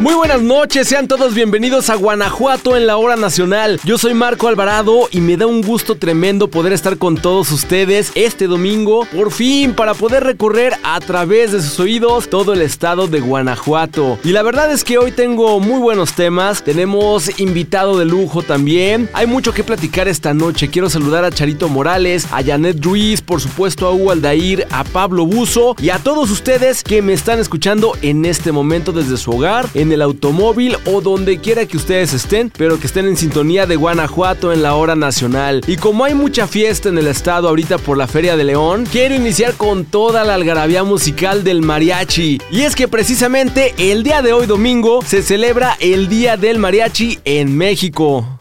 Muy 0.00 0.14
buenas 0.14 0.40
noches, 0.40 0.88
sean 0.88 1.08
todos 1.08 1.34
bienvenidos 1.34 1.90
a 1.90 1.94
Guanajuato 1.94 2.74
en 2.74 2.86
la 2.86 2.96
hora 2.96 3.16
nacional. 3.16 3.78
Yo 3.84 3.98
soy 3.98 4.14
Marco 4.14 4.48
Alvarado 4.48 5.10
y 5.10 5.20
me 5.20 5.36
da 5.36 5.46
un 5.46 5.60
gusto 5.60 5.94
tremendo 5.96 6.48
poder 6.48 6.72
estar 6.72 6.96
con 6.96 7.18
todos 7.18 7.52
ustedes 7.52 8.10
este 8.14 8.46
domingo, 8.46 9.06
por 9.14 9.30
fin, 9.30 9.74
para 9.74 9.92
poder 9.92 10.24
recorrer 10.24 10.72
a 10.84 10.98
través 11.00 11.52
de 11.52 11.60
sus 11.60 11.78
oídos 11.80 12.30
todo 12.30 12.54
el 12.54 12.62
estado 12.62 13.08
de 13.08 13.20
Guanajuato. 13.20 14.18
Y 14.24 14.30
la 14.30 14.42
verdad 14.42 14.72
es 14.72 14.84
que 14.84 14.96
hoy 14.96 15.12
tengo 15.12 15.60
muy 15.60 15.78
buenos 15.78 16.14
temas, 16.14 16.64
tenemos 16.64 17.38
invitado 17.38 17.98
de 17.98 18.06
lujo 18.06 18.40
también, 18.40 19.10
hay 19.12 19.26
mucho 19.26 19.52
que 19.52 19.64
platicar 19.64 20.08
esta 20.08 20.32
noche. 20.32 20.70
Quiero 20.70 20.88
saludar 20.88 21.26
a 21.26 21.30
Charito 21.30 21.68
Morales, 21.68 22.26
a 22.32 22.42
Janet 22.42 22.82
Ruiz, 22.82 23.20
por 23.20 23.42
supuesto 23.42 23.86
a 23.86 23.92
Hugo 23.92 24.12
Aldair, 24.12 24.66
a 24.70 24.82
Pablo 24.82 25.26
Buzo 25.26 25.76
y 25.78 25.90
a 25.90 25.98
todos 25.98 26.30
ustedes 26.30 26.82
que 26.82 27.02
me 27.02 27.12
están 27.12 27.38
escuchando 27.38 27.92
en 28.00 28.24
este 28.24 28.50
momento 28.50 28.92
desde 28.92 29.18
su 29.18 29.32
hogar, 29.32 29.68
en 29.74 29.89
el 29.92 30.02
automóvil 30.02 30.76
o 30.86 31.00
donde 31.00 31.38
quiera 31.38 31.66
que 31.66 31.76
ustedes 31.76 32.12
estén, 32.12 32.50
pero 32.56 32.78
que 32.78 32.86
estén 32.86 33.06
en 33.06 33.16
sintonía 33.16 33.66
de 33.66 33.76
Guanajuato 33.76 34.52
en 34.52 34.62
la 34.62 34.74
hora 34.74 34.96
nacional. 34.96 35.62
Y 35.66 35.76
como 35.76 36.04
hay 36.04 36.14
mucha 36.14 36.46
fiesta 36.46 36.88
en 36.88 36.98
el 36.98 37.06
estado 37.06 37.48
ahorita 37.48 37.78
por 37.78 37.96
la 37.96 38.06
Feria 38.06 38.36
de 38.36 38.44
León, 38.44 38.86
quiero 38.90 39.14
iniciar 39.14 39.54
con 39.54 39.84
toda 39.84 40.24
la 40.24 40.34
algarabía 40.34 40.84
musical 40.84 41.44
del 41.44 41.62
mariachi. 41.62 42.40
Y 42.50 42.62
es 42.62 42.74
que 42.74 42.88
precisamente 42.88 43.74
el 43.78 44.02
día 44.02 44.22
de 44.22 44.32
hoy 44.32 44.46
domingo 44.46 45.00
se 45.04 45.22
celebra 45.22 45.76
el 45.80 46.08
Día 46.08 46.36
del 46.36 46.58
Mariachi 46.58 47.20
en 47.24 47.56
México. 47.56 48.39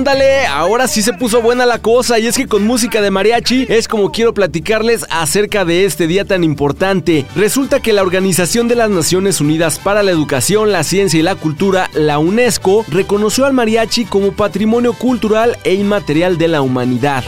Ándale, 0.00 0.46
ahora 0.46 0.88
sí 0.88 1.02
se 1.02 1.12
puso 1.12 1.42
buena 1.42 1.66
la 1.66 1.78
cosa 1.78 2.18
y 2.18 2.26
es 2.26 2.34
que 2.34 2.46
con 2.46 2.66
música 2.66 3.02
de 3.02 3.10
mariachi 3.10 3.66
es 3.68 3.86
como 3.86 4.10
quiero 4.10 4.32
platicarles 4.32 5.04
acerca 5.10 5.66
de 5.66 5.84
este 5.84 6.06
día 6.06 6.24
tan 6.24 6.42
importante. 6.42 7.26
Resulta 7.36 7.80
que 7.80 7.92
la 7.92 8.00
Organización 8.00 8.66
de 8.66 8.76
las 8.76 8.88
Naciones 8.88 9.42
Unidas 9.42 9.78
para 9.78 10.02
la 10.02 10.10
Educación, 10.10 10.72
la 10.72 10.84
Ciencia 10.84 11.20
y 11.20 11.22
la 11.22 11.34
Cultura, 11.34 11.90
la 11.92 12.18
UNESCO, 12.18 12.86
reconoció 12.88 13.44
al 13.44 13.52
mariachi 13.52 14.06
como 14.06 14.32
patrimonio 14.32 14.94
cultural 14.94 15.58
e 15.64 15.74
inmaterial 15.74 16.38
de 16.38 16.48
la 16.48 16.62
humanidad. 16.62 17.22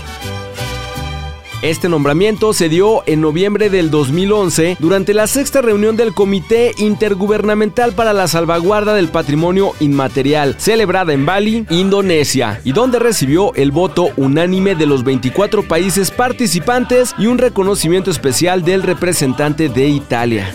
Este 1.63 1.89
nombramiento 1.89 2.53
se 2.55 2.69
dio 2.69 3.05
en 3.07 3.21
noviembre 3.21 3.71
del 3.71 3.89
2011 3.89 4.79
durante 4.81 5.15
la 5.15 5.29
sexta 5.29 5.63
reunión 5.63 5.97
del 5.97 6.13
Comité 6.13 6.73
Intergubernamental 6.77 7.93
para 7.93 8.13
la 8.13 8.27
Salvaguarda 8.27 8.95
del 8.95 9.07
Patrimonio 9.07 9.73
Inmaterial, 9.79 10.57
celebrada 10.59 11.13
en 11.13 11.25
Bali, 11.25 11.65
Indonesia, 11.71 12.61
y 12.65 12.73
donde 12.73 12.99
recibió 12.99 13.55
el 13.55 13.71
voto 13.71 14.09
unánime 14.17 14.75
de 14.75 14.87
los 14.87 15.05
24 15.05 15.63
países 15.63 16.11
participantes 16.11 17.15
y 17.17 17.29
un 17.29 17.39
reconocimiento 17.39 18.11
especial 18.11 18.65
del 18.65 18.83
representante 18.83 19.69
de 19.69 19.87
Italia. 19.87 20.53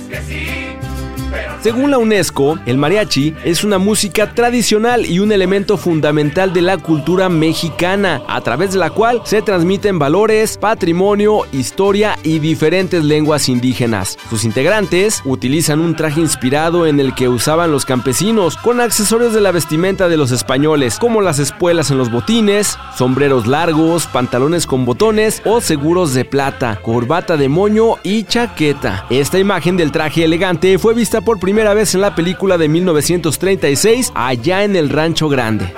Según 1.61 1.89
la 1.89 1.97
UNESCO, 1.97 2.59
el 2.67 2.77
mariachi 2.77 3.33
es 3.43 3.63
una 3.63 3.79
música 3.79 4.33
tradicional 4.33 5.07
y 5.07 5.19
un 5.19 5.31
elemento 5.31 5.75
fundamental 5.75 6.53
de 6.53 6.61
la 6.61 6.77
cultura 6.77 7.29
mexicana, 7.29 8.21
a 8.27 8.41
través 8.41 8.73
de 8.73 8.79
la 8.79 8.91
cual 8.91 9.21
se 9.25 9.41
transmiten 9.41 9.97
valores, 9.97 10.57
patrimonio, 10.57 11.41
historia 11.51 12.17
y 12.21 12.37
diferentes 12.37 13.03
lenguas 13.03 13.49
indígenas. 13.49 14.19
Sus 14.29 14.43
integrantes 14.43 15.23
utilizan 15.25 15.79
un 15.79 15.95
traje 15.95 16.21
inspirado 16.21 16.85
en 16.85 16.99
el 16.99 17.15
que 17.15 17.27
usaban 17.27 17.71
los 17.71 17.85
campesinos, 17.85 18.55
con 18.55 18.79
accesorios 18.79 19.33
de 19.33 19.41
la 19.41 19.51
vestimenta 19.51 20.07
de 20.07 20.17
los 20.17 20.31
españoles, 20.31 20.99
como 20.99 21.21
las 21.21 21.39
espuelas 21.39 21.89
en 21.89 21.97
los 21.97 22.11
botines, 22.11 22.77
sombreros 22.95 23.47
largos, 23.47 24.05
pantalones 24.05 24.67
con 24.67 24.85
botones 24.85 25.41
o 25.43 25.59
seguros 25.59 26.13
de 26.13 26.23
plata, 26.23 26.79
corbata 26.83 27.35
de 27.35 27.49
moño 27.49 27.95
y 28.03 28.25
chaqueta. 28.25 29.05
Esta 29.09 29.39
imagen 29.39 29.75
del 29.75 29.91
traje 29.91 30.23
elegante 30.23 30.77
fue 30.77 30.93
vista 30.93 31.21
por 31.21 31.39
primera 31.47 31.73
vez 31.73 31.95
en 31.95 32.01
la 32.01 32.13
película 32.13 32.57
de 32.57 32.67
1936, 32.67 34.11
allá 34.15 34.65
en 34.65 34.75
el 34.75 34.89
Rancho 34.89 35.29
Grande. 35.29 35.73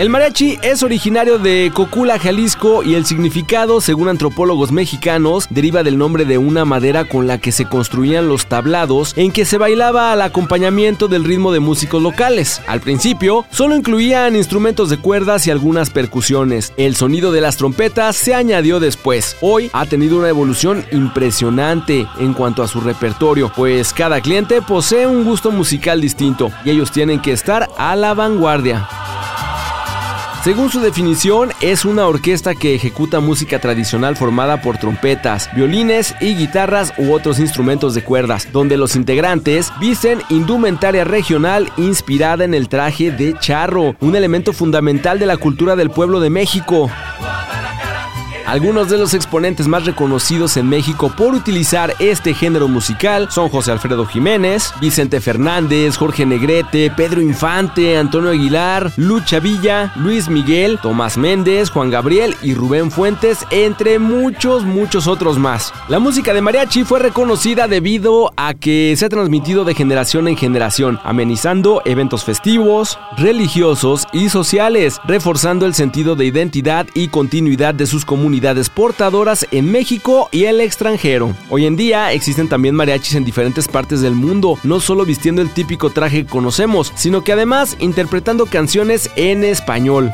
El 0.00 0.08
mariachi 0.08 0.58
es 0.62 0.82
originario 0.82 1.38
de 1.38 1.70
Cocula, 1.74 2.18
Jalisco 2.18 2.82
y 2.82 2.94
el 2.94 3.04
significado, 3.04 3.82
según 3.82 4.08
antropólogos 4.08 4.72
mexicanos, 4.72 5.46
deriva 5.50 5.82
del 5.82 5.98
nombre 5.98 6.24
de 6.24 6.38
una 6.38 6.64
madera 6.64 7.04
con 7.04 7.26
la 7.26 7.36
que 7.36 7.52
se 7.52 7.66
construían 7.66 8.26
los 8.26 8.46
tablados 8.46 9.12
en 9.18 9.30
que 9.30 9.44
se 9.44 9.58
bailaba 9.58 10.10
al 10.10 10.22
acompañamiento 10.22 11.06
del 11.06 11.24
ritmo 11.24 11.52
de 11.52 11.60
músicos 11.60 12.02
locales. 12.02 12.62
Al 12.66 12.80
principio, 12.80 13.44
solo 13.50 13.76
incluían 13.76 14.36
instrumentos 14.36 14.88
de 14.88 14.96
cuerdas 14.96 15.46
y 15.46 15.50
algunas 15.50 15.90
percusiones. 15.90 16.72
El 16.78 16.96
sonido 16.96 17.30
de 17.30 17.42
las 17.42 17.58
trompetas 17.58 18.16
se 18.16 18.34
añadió 18.34 18.80
después. 18.80 19.36
Hoy 19.42 19.68
ha 19.74 19.84
tenido 19.84 20.16
una 20.16 20.30
evolución 20.30 20.82
impresionante 20.92 22.06
en 22.18 22.32
cuanto 22.32 22.62
a 22.62 22.68
su 22.68 22.80
repertorio, 22.80 23.52
pues 23.54 23.92
cada 23.92 24.22
cliente 24.22 24.62
posee 24.62 25.06
un 25.06 25.24
gusto 25.24 25.50
musical 25.50 26.00
distinto 26.00 26.50
y 26.64 26.70
ellos 26.70 26.90
tienen 26.90 27.20
que 27.20 27.32
estar 27.32 27.68
a 27.76 27.96
la 27.96 28.14
vanguardia. 28.14 28.88
Según 30.42 30.70
su 30.70 30.80
definición, 30.80 31.50
es 31.60 31.84
una 31.84 32.06
orquesta 32.06 32.54
que 32.54 32.74
ejecuta 32.74 33.20
música 33.20 33.58
tradicional 33.58 34.16
formada 34.16 34.62
por 34.62 34.78
trompetas, 34.78 35.50
violines 35.54 36.14
y 36.18 36.34
guitarras 36.34 36.94
u 36.96 37.12
otros 37.12 37.38
instrumentos 37.38 37.92
de 37.92 38.02
cuerdas, 38.02 38.50
donde 38.50 38.78
los 38.78 38.96
integrantes 38.96 39.70
visten 39.78 40.22
indumentaria 40.30 41.04
regional 41.04 41.70
inspirada 41.76 42.44
en 42.44 42.54
el 42.54 42.70
traje 42.70 43.10
de 43.10 43.34
charro, 43.38 43.94
un 44.00 44.16
elemento 44.16 44.54
fundamental 44.54 45.18
de 45.18 45.26
la 45.26 45.36
cultura 45.36 45.76
del 45.76 45.90
pueblo 45.90 46.20
de 46.20 46.30
México. 46.30 46.90
Algunos 48.50 48.88
de 48.88 48.98
los 48.98 49.14
exponentes 49.14 49.68
más 49.68 49.84
reconocidos 49.84 50.56
en 50.56 50.68
México 50.68 51.08
por 51.16 51.36
utilizar 51.36 51.94
este 52.00 52.34
género 52.34 52.66
musical 52.66 53.28
son 53.30 53.48
José 53.48 53.70
Alfredo 53.70 54.04
Jiménez, 54.06 54.74
Vicente 54.80 55.20
Fernández, 55.20 55.96
Jorge 55.96 56.26
Negrete, 56.26 56.90
Pedro 56.90 57.20
Infante, 57.22 57.96
Antonio 57.96 58.30
Aguilar, 58.30 58.90
Lucha 58.96 59.38
Villa, 59.38 59.92
Luis 59.94 60.28
Miguel, 60.28 60.80
Tomás 60.82 61.16
Méndez, 61.16 61.70
Juan 61.70 61.90
Gabriel 61.90 62.34
y 62.42 62.54
Rubén 62.54 62.90
Fuentes, 62.90 63.46
entre 63.52 64.00
muchos, 64.00 64.64
muchos 64.64 65.06
otros 65.06 65.38
más. 65.38 65.72
La 65.86 66.00
música 66.00 66.34
de 66.34 66.40
mariachi 66.40 66.82
fue 66.82 66.98
reconocida 66.98 67.68
debido 67.68 68.32
a 68.36 68.54
que 68.54 68.96
se 68.96 69.04
ha 69.04 69.08
transmitido 69.08 69.64
de 69.64 69.76
generación 69.76 70.26
en 70.26 70.36
generación, 70.36 70.98
amenizando 71.04 71.82
eventos 71.84 72.24
festivos, 72.24 72.98
religiosos 73.16 74.08
y 74.12 74.28
sociales, 74.28 75.00
reforzando 75.04 75.66
el 75.66 75.74
sentido 75.74 76.16
de 76.16 76.24
identidad 76.24 76.88
y 76.94 77.06
continuidad 77.06 77.76
de 77.76 77.86
sus 77.86 78.04
comunidades 78.04 78.39
portadoras 78.70 79.46
en 79.50 79.70
México 79.70 80.28
y 80.32 80.44
el 80.44 80.60
extranjero. 80.60 81.34
Hoy 81.50 81.66
en 81.66 81.76
día 81.76 82.12
existen 82.12 82.48
también 82.48 82.74
mariachis 82.74 83.14
en 83.14 83.24
diferentes 83.24 83.68
partes 83.68 84.00
del 84.00 84.14
mundo, 84.14 84.58
no 84.62 84.80
solo 84.80 85.04
vistiendo 85.04 85.42
el 85.42 85.50
típico 85.50 85.90
traje 85.90 86.24
que 86.24 86.30
conocemos, 86.30 86.92
sino 86.96 87.22
que 87.22 87.32
además 87.32 87.76
interpretando 87.80 88.46
canciones 88.46 89.10
en 89.16 89.44
español. 89.44 90.10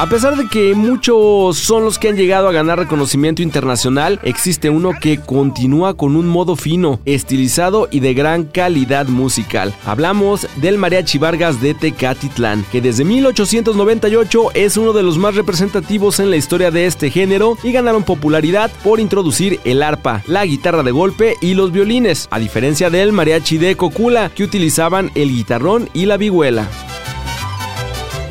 A 0.00 0.06
pesar 0.06 0.34
de 0.34 0.48
que 0.48 0.74
muchos 0.74 1.58
son 1.58 1.84
los 1.84 1.98
que 1.98 2.08
han 2.08 2.16
llegado 2.16 2.48
a 2.48 2.52
ganar 2.52 2.78
reconocimiento 2.78 3.42
internacional, 3.42 4.18
existe 4.22 4.70
uno 4.70 4.92
que 4.98 5.20
continúa 5.20 5.92
con 5.92 6.16
un 6.16 6.26
modo 6.26 6.56
fino, 6.56 7.00
estilizado 7.04 7.86
y 7.90 8.00
de 8.00 8.14
gran 8.14 8.44
calidad 8.44 9.08
musical. 9.08 9.74
Hablamos 9.84 10.48
del 10.56 10.78
Mariachi 10.78 11.18
Vargas 11.18 11.60
de 11.60 11.74
Tecatitlán, 11.74 12.64
que 12.72 12.80
desde 12.80 13.04
1898 13.04 14.52
es 14.54 14.78
uno 14.78 14.94
de 14.94 15.02
los 15.02 15.18
más 15.18 15.34
representativos 15.34 16.18
en 16.18 16.30
la 16.30 16.36
historia 16.36 16.70
de 16.70 16.86
este 16.86 17.10
género 17.10 17.58
y 17.62 17.70
ganaron 17.70 18.02
popularidad 18.02 18.70
por 18.82 19.00
introducir 19.00 19.60
el 19.64 19.82
arpa, 19.82 20.22
la 20.26 20.46
guitarra 20.46 20.82
de 20.82 20.92
golpe 20.92 21.36
y 21.42 21.52
los 21.52 21.72
violines, 21.72 22.26
a 22.30 22.38
diferencia 22.38 22.88
del 22.88 23.12
mariachi 23.12 23.58
de 23.58 23.76
Cocula, 23.76 24.30
que 24.34 24.44
utilizaban 24.44 25.10
el 25.14 25.28
guitarrón 25.28 25.90
y 25.92 26.06
la 26.06 26.16
vihuela. 26.16 26.70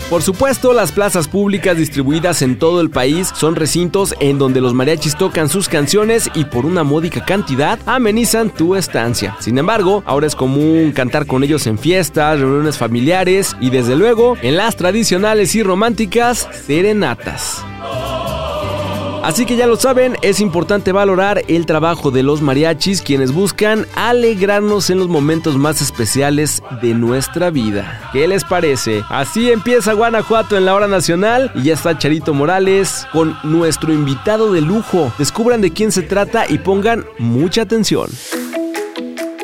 Por 0.10 0.24
supuesto, 0.24 0.74
las 0.74 0.92
plazas 0.92 1.28
públicas 1.28 1.78
distribuidas 1.78 2.42
en 2.42 2.58
todo 2.58 2.82
el 2.82 2.90
país 2.90 3.32
son 3.36 3.56
recintos 3.56 4.16
en 4.20 4.40
donde 4.40 4.60
los 4.60 4.74
mariachis 4.74 5.16
tocan 5.16 5.50
sus 5.50 5.70
canciones 5.70 6.32
y 6.34 6.46
por 6.46 6.66
una 6.66 6.84
módica 6.84 7.24
cantidad 7.24 7.78
amenizan 7.86 8.50
tu 8.50 8.76
estancia. 8.76 9.38
Sin 9.40 9.60
embargo, 9.60 10.02
ahora 10.08 10.26
es 10.26 10.36
común 10.36 10.94
cantar 10.96 11.28
con 11.28 11.44
ellos 11.44 11.68
en 11.68 11.78
fiestas, 11.78 12.40
reuniones 12.40 12.80
familiares 12.80 13.56
y 13.62 13.70
desde 13.70 13.96
luego 13.96 14.36
en 14.42 14.58
las 14.58 14.76
tradicionales 14.76 15.54
y 15.54 15.62
románticas 15.62 16.50
serenatas. 16.66 17.64
Así 19.24 19.46
que 19.46 19.58
ya 19.58 19.68
lo 19.68 19.76
saben, 19.76 20.16
es 20.22 20.40
importante 20.40 20.92
valorar 20.92 21.44
el 21.48 21.66
trabajo 21.66 22.10
de 22.10 22.24
los 22.24 22.42
mariachis 22.42 23.02
quienes 23.02 23.34
buscan 23.34 23.86
alegrarnos 23.96 24.90
en 24.90 24.98
los 24.98 25.10
momentos 25.10 25.58
más 25.58 25.82
especiales 25.82 26.64
de 26.82 26.94
nuestra 26.94 27.50
vida. 27.50 28.10
¿Qué 28.14 28.28
les 28.28 28.44
parece? 28.44 29.04
Así 29.10 29.52
empieza 29.52 29.94
Guanajuato 29.94 30.58
en 30.58 30.66
la 30.66 30.74
hora 30.74 30.88
nacional 30.88 31.52
y 31.54 31.64
ya 31.64 31.74
está 31.74 31.98
Charito 31.98 32.34
Morales 32.34 33.08
con 33.12 33.38
nuestro 33.44 33.94
invitado 33.94 34.54
de 34.54 34.62
lujo. 34.62 35.12
Descubran 35.18 35.62
de 35.62 35.74
quién 35.74 35.92
se 35.92 36.02
trata 36.02 36.46
y 36.50 36.58
pongan 36.58 37.06
mucha 37.18 37.64
atención. 37.64 38.10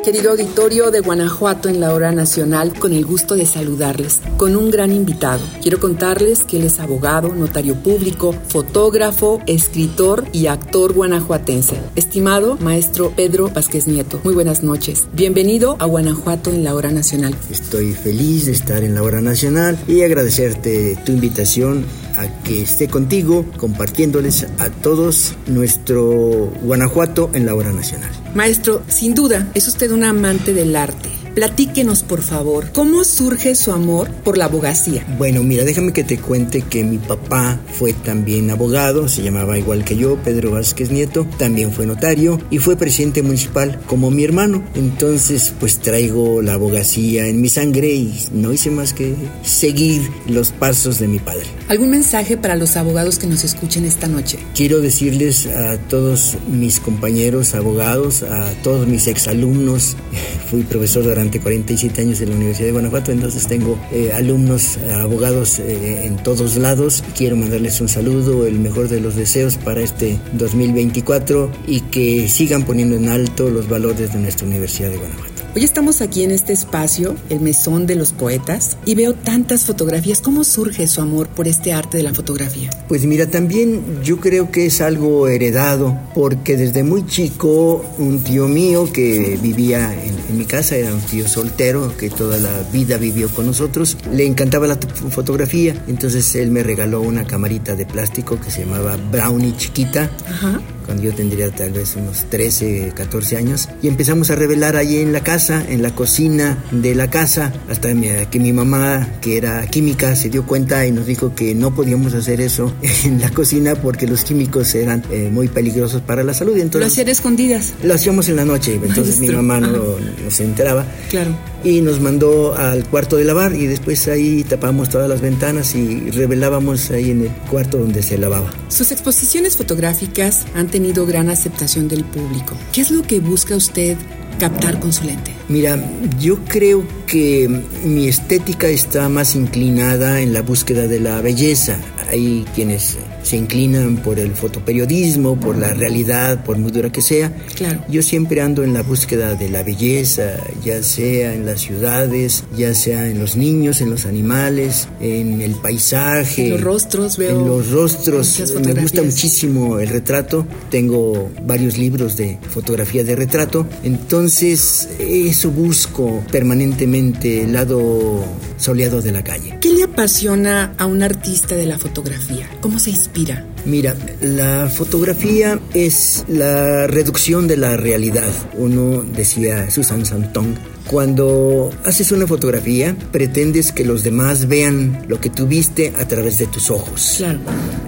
Querido 0.06 0.30
auditorio 0.30 0.92
de 0.92 1.00
Guanajuato 1.00 1.68
en 1.68 1.80
la 1.80 1.92
hora 1.92 2.12
nacional, 2.12 2.72
con 2.78 2.92
el 2.92 3.04
gusto 3.04 3.34
de 3.34 3.44
saludarles, 3.44 4.20
con 4.36 4.54
un 4.54 4.70
gran 4.70 4.92
invitado. 4.92 5.40
Quiero 5.60 5.80
contarles 5.80 6.44
que 6.44 6.58
él 6.58 6.64
es 6.66 6.78
abogado, 6.78 7.34
notario 7.34 7.74
público, 7.74 8.32
fotógrafo, 8.46 9.42
escritor 9.48 10.24
y 10.32 10.46
actor 10.46 10.92
guanajuatense. 10.92 11.80
Estimado 11.96 12.56
maestro 12.60 13.14
Pedro 13.16 13.50
Vázquez 13.52 13.88
Nieto, 13.88 14.20
muy 14.22 14.34
buenas 14.34 14.62
noches. 14.62 15.08
Bienvenido 15.12 15.74
a 15.80 15.86
Guanajuato 15.86 16.50
en 16.50 16.62
la 16.62 16.76
hora 16.76 16.92
nacional. 16.92 17.34
Estoy 17.50 17.92
feliz 17.92 18.46
de 18.46 18.52
estar 18.52 18.84
en 18.84 18.94
la 18.94 19.02
hora 19.02 19.20
nacional 19.20 19.76
y 19.88 20.02
agradecerte 20.02 20.96
tu 21.04 21.10
invitación 21.10 21.84
a 22.16 22.42
que 22.42 22.62
esté 22.62 22.88
contigo 22.88 23.44
compartiéndoles 23.56 24.46
a 24.58 24.70
todos 24.70 25.34
nuestro 25.46 26.52
Guanajuato 26.62 27.30
en 27.34 27.46
la 27.46 27.54
hora 27.54 27.72
nacional. 27.72 28.10
Maestro, 28.34 28.82
sin 28.88 29.14
duda, 29.14 29.48
es 29.54 29.68
usted 29.68 29.90
un 29.90 30.04
amante 30.04 30.52
del 30.52 30.76
arte. 30.76 31.25
Platíquenos, 31.36 32.02
por 32.02 32.22
favor, 32.22 32.72
¿cómo 32.72 33.04
surge 33.04 33.54
su 33.56 33.70
amor 33.70 34.10
por 34.10 34.38
la 34.38 34.46
abogacía? 34.46 35.04
Bueno, 35.18 35.42
mira, 35.42 35.64
déjame 35.64 35.92
que 35.92 36.02
te 36.02 36.16
cuente 36.16 36.62
que 36.62 36.82
mi 36.82 36.96
papá 36.96 37.60
fue 37.74 37.92
también 37.92 38.50
abogado, 38.50 39.06
se 39.06 39.22
llamaba 39.22 39.58
igual 39.58 39.84
que 39.84 39.98
yo, 39.98 40.16
Pedro 40.24 40.52
Vázquez 40.52 40.90
Nieto, 40.90 41.26
también 41.36 41.72
fue 41.72 41.84
notario 41.84 42.40
y 42.50 42.56
fue 42.56 42.76
presidente 42.76 43.22
municipal 43.22 43.78
como 43.86 44.10
mi 44.10 44.24
hermano. 44.24 44.64
Entonces, 44.74 45.52
pues 45.60 45.78
traigo 45.80 46.40
la 46.40 46.54
abogacía 46.54 47.26
en 47.26 47.42
mi 47.42 47.50
sangre 47.50 47.92
y 47.92 48.18
no 48.32 48.50
hice 48.54 48.70
más 48.70 48.94
que 48.94 49.14
seguir 49.42 50.10
los 50.26 50.52
pasos 50.52 50.98
de 50.98 51.06
mi 51.06 51.18
padre. 51.18 51.44
¿Algún 51.68 51.90
mensaje 51.90 52.38
para 52.38 52.56
los 52.56 52.78
abogados 52.78 53.18
que 53.18 53.26
nos 53.26 53.44
escuchen 53.44 53.84
esta 53.84 54.06
noche? 54.06 54.38
Quiero 54.54 54.80
decirles 54.80 55.48
a 55.48 55.76
todos 55.76 56.38
mis 56.48 56.80
compañeros 56.80 57.54
abogados, 57.54 58.22
a 58.22 58.52
todos 58.62 58.86
mis 58.86 59.06
exalumnos, 59.06 59.96
fui 60.50 60.62
profesor 60.62 61.04
durante 61.04 61.25
47 61.30 62.00
años 62.00 62.20
en 62.20 62.30
la 62.30 62.36
Universidad 62.36 62.66
de 62.66 62.72
Guanajuato, 62.72 63.12
entonces 63.12 63.46
tengo 63.46 63.78
eh, 63.92 64.12
alumnos, 64.14 64.76
eh, 64.76 64.92
abogados 64.92 65.58
eh, 65.58 66.06
en 66.06 66.16
todos 66.16 66.56
lados. 66.56 67.04
Quiero 67.16 67.36
mandarles 67.36 67.80
un 67.80 67.88
saludo, 67.88 68.46
el 68.46 68.58
mejor 68.58 68.88
de 68.88 69.00
los 69.00 69.16
deseos 69.16 69.56
para 69.56 69.80
este 69.80 70.18
2024 70.32 71.50
y 71.66 71.80
que 71.80 72.28
sigan 72.28 72.64
poniendo 72.64 72.96
en 72.96 73.08
alto 73.08 73.50
los 73.50 73.68
valores 73.68 74.12
de 74.12 74.18
nuestra 74.20 74.46
Universidad 74.46 74.90
de 74.90 74.98
Guanajuato. 74.98 75.35
Hoy 75.56 75.64
estamos 75.64 76.02
aquí 76.02 76.22
en 76.22 76.32
este 76.32 76.52
espacio, 76.52 77.16
el 77.30 77.40
Mesón 77.40 77.86
de 77.86 77.94
los 77.94 78.12
Poetas, 78.12 78.76
y 78.84 78.94
veo 78.94 79.14
tantas 79.14 79.64
fotografías. 79.64 80.20
¿Cómo 80.20 80.44
surge 80.44 80.86
su 80.86 81.00
amor 81.00 81.28
por 81.28 81.48
este 81.48 81.72
arte 81.72 81.96
de 81.96 82.02
la 82.02 82.12
fotografía? 82.12 82.68
Pues 82.88 83.06
mira, 83.06 83.30
también 83.30 84.02
yo 84.04 84.20
creo 84.20 84.50
que 84.50 84.66
es 84.66 84.82
algo 84.82 85.28
heredado, 85.28 85.98
porque 86.14 86.58
desde 86.58 86.82
muy 86.82 87.06
chico 87.06 87.82
un 87.96 88.22
tío 88.22 88.48
mío 88.48 88.92
que 88.92 89.38
vivía 89.40 89.94
en, 89.94 90.36
mi 90.36 90.44
casa, 90.44 90.76
era 90.76 90.92
un 90.92 91.00
tío 91.00 91.26
soltero 91.26 91.96
que 91.96 92.10
toda 92.10 92.36
la 92.36 92.52
vida 92.70 92.98
vivió 92.98 93.30
con 93.30 93.46
nosotros, 93.46 93.96
le 94.12 94.26
encantaba 94.26 94.66
la 94.66 94.76
fotografía, 95.08 95.82
entonces 95.88 96.34
él 96.34 96.50
me 96.50 96.64
regaló 96.64 97.00
una 97.00 97.26
camarita 97.26 97.74
de 97.74 97.86
plástico 97.86 98.38
que 98.38 98.50
se 98.50 98.66
llamaba 98.66 98.98
Brownie 99.10 99.56
chiquita. 99.56 100.10
Ajá 100.28 100.60
cuando 100.86 101.02
yo 101.02 101.14
tendría 101.14 101.50
tal 101.50 101.72
vez 101.72 101.96
unos 101.96 102.24
13, 102.30 102.92
14 102.94 103.36
años, 103.36 103.68
y 103.82 103.88
empezamos 103.88 104.30
a 104.30 104.36
revelar 104.36 104.76
ahí 104.76 104.98
en 104.98 105.12
la 105.12 105.20
casa, 105.20 105.64
en 105.68 105.82
la 105.82 105.94
cocina 105.94 106.56
de 106.70 106.94
la 106.94 107.10
casa, 107.10 107.52
hasta 107.68 107.88
que 108.30 108.38
mi 108.38 108.52
mamá, 108.52 109.08
que 109.20 109.36
era 109.36 109.66
química, 109.66 110.16
se 110.16 110.30
dio 110.30 110.46
cuenta 110.46 110.86
y 110.86 110.92
nos 110.92 111.06
dijo 111.06 111.34
que 111.34 111.54
no 111.54 111.74
podíamos 111.74 112.14
hacer 112.14 112.40
eso 112.40 112.72
en 113.04 113.20
la 113.20 113.30
cocina 113.30 113.74
porque 113.74 114.06
los 114.06 114.24
químicos 114.24 114.74
eran 114.74 115.02
eh, 115.10 115.28
muy 115.32 115.48
peligrosos 115.48 116.00
para 116.02 116.22
la 116.22 116.34
salud. 116.34 116.56
Entonces, 116.56 116.80
¿Lo 116.80 116.86
hacían 116.86 117.08
escondidas? 117.08 117.74
Lo 117.82 117.94
hacíamos 117.94 118.28
en 118.28 118.36
la 118.36 118.44
noche, 118.44 118.78
entonces 118.82 119.18
mi 119.18 119.28
mamá 119.28 119.60
no, 119.60 119.68
no 119.68 120.30
se 120.30 120.44
enteraba. 120.44 120.86
Claro 121.10 121.55
y 121.64 121.80
nos 121.80 122.00
mandó 122.00 122.54
al 122.54 122.84
cuarto 122.84 123.16
de 123.16 123.24
lavar 123.24 123.54
y 123.54 123.66
después 123.66 124.06
ahí 124.08 124.44
tapamos 124.44 124.88
todas 124.88 125.08
las 125.08 125.20
ventanas 125.20 125.74
y 125.74 126.10
revelábamos 126.10 126.90
ahí 126.90 127.10
en 127.10 127.22
el 127.22 127.30
cuarto 127.50 127.78
donde 127.78 128.02
se 128.02 128.18
lavaba. 128.18 128.52
Sus 128.68 128.92
exposiciones 128.92 129.56
fotográficas 129.56 130.46
han 130.54 130.68
tenido 130.68 131.06
gran 131.06 131.28
aceptación 131.28 131.88
del 131.88 132.04
público. 132.04 132.54
¿Qué 132.72 132.82
es 132.82 132.90
lo 132.90 133.02
que 133.02 133.20
busca 133.20 133.56
usted 133.56 133.96
captar 134.38 134.78
con 134.80 134.92
su 134.92 135.04
lente? 135.04 135.32
Mira, 135.48 135.78
yo 136.20 136.38
creo 136.44 136.84
que 137.06 137.48
mi 137.84 138.08
estética 138.08 138.68
está 138.68 139.08
más 139.08 139.34
inclinada 139.34 140.20
en 140.20 140.32
la 140.32 140.42
búsqueda 140.42 140.86
de 140.86 141.00
la 141.00 141.20
belleza. 141.20 141.78
Hay 142.10 142.44
quienes 142.54 142.96
se 143.26 143.36
inclinan 143.36 143.96
por 143.96 144.20
el 144.20 144.34
fotoperiodismo, 144.34 145.34
por 145.40 145.58
la 145.58 145.74
realidad, 145.74 146.44
por 146.44 146.58
muy 146.58 146.70
dura 146.70 146.92
que 146.92 147.02
sea. 147.02 147.32
Claro. 147.56 147.84
Yo 147.88 148.00
siempre 148.00 148.40
ando 148.40 148.62
en 148.62 148.72
la 148.72 148.82
búsqueda 148.82 149.34
de 149.34 149.48
la 149.50 149.64
belleza, 149.64 150.36
ya 150.64 150.80
sea 150.84 151.34
en 151.34 151.44
las 151.44 151.60
ciudades, 151.60 152.44
ya 152.56 152.72
sea 152.72 153.08
en 153.08 153.18
los 153.18 153.36
niños, 153.36 153.80
en 153.80 153.90
los 153.90 154.06
animales, 154.06 154.86
en 155.00 155.40
el 155.40 155.56
paisaje. 155.56 156.44
En 156.44 156.50
los 156.52 156.60
rostros, 156.60 157.16
veo. 157.16 157.40
En 157.40 157.48
los 157.48 157.70
rostros. 157.72 158.40
Me 158.64 158.74
gusta 158.74 159.02
muchísimo 159.02 159.80
el 159.80 159.88
retrato. 159.88 160.46
Tengo 160.70 161.28
varios 161.44 161.78
libros 161.78 162.16
de 162.16 162.38
fotografía 162.48 163.02
de 163.02 163.16
retrato. 163.16 163.66
Entonces, 163.82 164.88
eso 165.00 165.50
busco 165.50 166.22
permanentemente, 166.30 167.42
el 167.42 167.54
lado 167.54 168.24
soleado 168.56 169.02
de 169.02 169.10
la 169.10 169.24
calle. 169.24 169.58
¿Qué 169.60 169.70
le 169.70 169.82
apasiona 169.82 170.74
a 170.78 170.86
un 170.86 171.02
artista 171.02 171.56
de 171.56 171.66
la 171.66 171.76
fotografía? 171.76 172.48
¿Cómo 172.60 172.78
se 172.78 172.90
inspira? 172.90 173.15
Mira, 173.64 173.96
la 174.20 174.68
fotografía 174.68 175.58
es 175.74 176.24
la 176.28 176.86
reducción 176.86 177.48
de 177.48 177.56
la 177.56 177.76
realidad. 177.76 178.30
Uno 178.54 179.02
decía 179.02 179.70
Susan 179.70 180.06
Santong, 180.06 180.54
cuando 180.86 181.70
haces 181.84 182.12
una 182.12 182.26
fotografía, 182.28 182.96
pretendes 183.10 183.72
que 183.72 183.84
los 183.84 184.04
demás 184.04 184.46
vean 184.46 185.04
lo 185.08 185.20
que 185.20 185.30
tú 185.30 185.46
viste 185.46 185.92
a 185.98 186.06
través 186.06 186.38
de 186.38 186.46
tus 186.46 186.70
ojos. 186.70 187.14
Claro. 187.16 187.40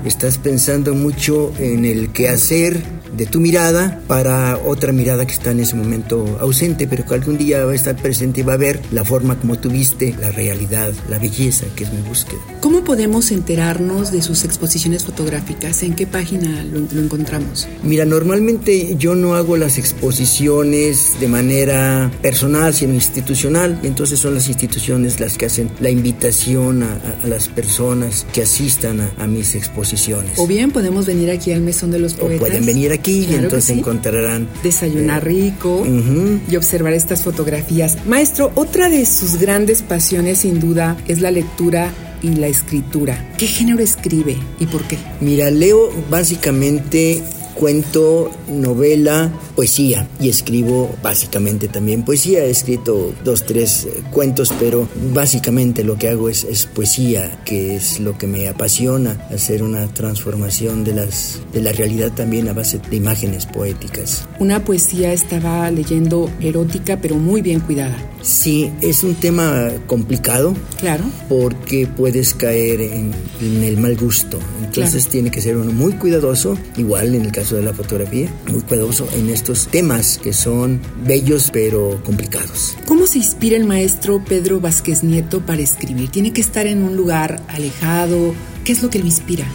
Estás 0.05 0.39
pensando 0.39 0.95
mucho 0.95 1.53
en 1.59 1.85
el 1.85 2.11
qué 2.13 2.29
hacer 2.29 2.83
de 3.19 3.27
tu 3.27 3.41
mirada 3.41 4.01
para 4.07 4.59
otra 4.59 4.93
mirada 4.93 5.27
que 5.27 5.33
está 5.33 5.51
en 5.51 5.61
ese 5.61 5.75
momento 5.75 6.39
ausente, 6.41 6.87
pero 6.87 7.05
que 7.05 7.15
algún 7.15 7.37
día 7.37 7.65
va 7.65 7.73
a 7.73 7.75
estar 7.75 7.97
presente 7.97 8.41
y 8.41 8.45
va 8.45 8.55
a 8.55 8.57
ver 8.57 8.81
la 8.93 9.05
forma 9.05 9.39
como 9.39 9.59
tú 9.59 9.71
viste, 9.71 10.15
la 10.21 10.31
realidad, 10.31 10.93
la 11.11 11.19
belleza 11.19 11.67
que 11.75 11.85
es 11.85 11.93
mi 11.93 12.01
búsqueda. 12.01 12.39
¿Cómo 12.61 12.85
podemos 12.85 13.33
enterarnos 13.33 14.13
de 14.13 14.23
sus 14.23 14.45
exposiciones 14.45 15.05
fotográficas? 15.05 15.83
¿En 15.83 15.95
qué 15.95 16.07
página 16.07 16.63
lo, 16.65 16.81
lo 16.93 17.03
encontramos? 17.03 17.67
Mira, 17.83 18.05
normalmente 18.05 18.95
yo 18.97 19.17
no 19.17 19.35
hago 19.35 19.57
las 19.57 19.79
exposiciones 19.79 21.17
de 21.19 21.27
manera 21.27 22.13
personal, 22.23 22.73
sino 22.73 22.95
institucional, 22.95 23.81
entonces 23.83 24.21
son 24.21 24.35
las 24.35 24.49
instituciones 24.49 25.19
las 25.19 25.37
que 25.37 25.47
hacen 25.47 25.71
la 25.81 25.91
invitación 25.91 26.85
a, 26.85 27.01
a, 27.25 27.27
las 27.27 27.49
personas 27.49 28.27
que 28.33 28.43
asistan 28.43 29.01
a, 29.01 29.11
a, 29.19 29.27
mis 29.27 29.57
exposiciones. 29.57 30.39
O 30.39 30.47
bien 30.47 30.71
podemos 30.71 31.07
venir 31.07 31.33
aquí 31.33 31.53
al 31.53 31.63
Mesón 31.63 31.91
de 31.91 31.99
los 31.99 32.15
Poetas. 32.15 32.37
O 32.37 32.41
pueden 32.41 32.65
venir 32.65 32.93
aquí 32.93 33.08
claro 33.27 33.33
y 33.33 33.45
entonces 33.45 33.65
sí. 33.65 33.79
encontrarán... 33.79 34.49
Desayunar 34.63 35.23
eh, 35.23 35.27
rico 35.27 35.79
uh 35.81 35.87
-huh. 35.87 36.41
y 36.51 36.57
observar 36.57 36.93
estas 36.93 37.23
fotografías. 37.23 38.07
Maestro, 38.07 38.53
otra 38.55 38.89
de 38.89 39.05
sus 39.07 39.37
grandes 39.37 39.83
pasiones 39.83 40.39
sin 40.39 40.61
duda 40.61 40.97
es 41.07 41.21
la 41.21 41.31
lectura 41.31 41.93
y 42.23 42.31
la 42.35 42.49
escritura. 42.49 43.33
¿Qué 43.39 43.47
género 43.47 43.81
escribe 43.81 44.37
y 44.59 44.67
por 44.67 44.83
qué? 44.85 44.99
Mira, 45.21 45.51
leo 45.51 45.91
básicamente 46.11 47.23
cuento, 47.59 48.31
novela, 48.49 49.33
poesía 49.57 50.09
y 50.21 50.29
escribo 50.29 50.95
básicamente 51.03 51.67
también 51.67 52.05
poesía. 52.05 52.45
He 52.45 52.51
escrito 52.51 53.13
dos, 53.25 53.45
tres 53.45 53.89
cuentos, 54.13 54.53
pero 54.61 54.89
básicamente 55.13 55.83
lo 55.83 55.97
que 55.97 56.09
hago 56.09 56.29
es, 56.29 56.45
es 56.45 56.67
poesía, 56.67 57.43
que 57.45 57.75
es 57.75 57.99
lo 57.99 58.17
que 58.17 58.29
me 58.29 58.47
apasiona, 58.49 59.27
hacer 59.35 59.63
una 59.63 59.89
transformación 59.89 60.85
de, 60.85 60.95
las, 60.95 61.41
de 61.53 61.61
la 61.61 61.73
realidad 61.73 62.13
también 62.13 62.49
a 62.49 62.53
base 62.53 62.79
de 62.79 62.97
imágenes 62.97 63.47
poéticas. 63.47 64.27
Una 64.39 64.65
poesía 64.65 65.13
estaba 65.13 65.69
leyendo 65.71 66.31
erótica, 66.41 67.01
pero 67.01 67.17
muy 67.17 67.43
bien 67.43 67.61
cuidada. 67.61 67.97
Sí, 68.23 68.71
es 68.81 69.03
un 69.03 69.15
tema 69.17 69.69
complicado. 69.87 70.55
Claro. 70.79 71.05
Porque 71.29 71.87
puedes 71.89 72.35
caer 72.35 72.81
en, 72.81 73.13
en 73.41 73.65
el 73.65 73.79
mal 73.79 73.97
gusto. 73.97 74.39
Entonces 74.61 75.05
claro. 75.05 75.11
tiene 75.11 75.31
que 75.31 75.41
ser 75.41 75.57
uno 75.57 75.73
muy 75.73 75.93
cuidadoso, 75.95 76.57
igual 76.77 77.15
en 77.15 77.25
el 77.25 77.33
caso 77.33 77.48
de 77.57 77.63
la 77.63 77.73
fotografía, 77.73 78.33
muy 78.51 78.63
cuidadoso 78.63 79.09
en 79.15 79.29
estos 79.31 79.69
temas 79.69 80.19
que 80.19 80.33
son 80.33 80.81
bellos 81.05 81.51
pero 81.53 82.01
complicados. 82.05 82.77
¿Cómo 82.87 83.07
se 83.07 83.19
inspira 83.19 83.57
el 83.57 83.65
maestro 83.65 84.23
Pedro 84.25 84.61
Vázquez 84.61 85.03
Nieto 85.03 85.41
para 85.41 85.63
escribir? 85.63 86.11
¿Tiene 86.11 86.33
que 86.33 86.41
estar 86.41 86.67
en 86.67 86.83
un 86.83 86.97
lugar 86.97 87.43
alejado? 87.49 88.35
¿Qué 88.65 88.73
es 88.73 88.83
lo 88.83 88.91
que 88.91 88.99
lo 88.99 89.07
inspira? 89.07 89.47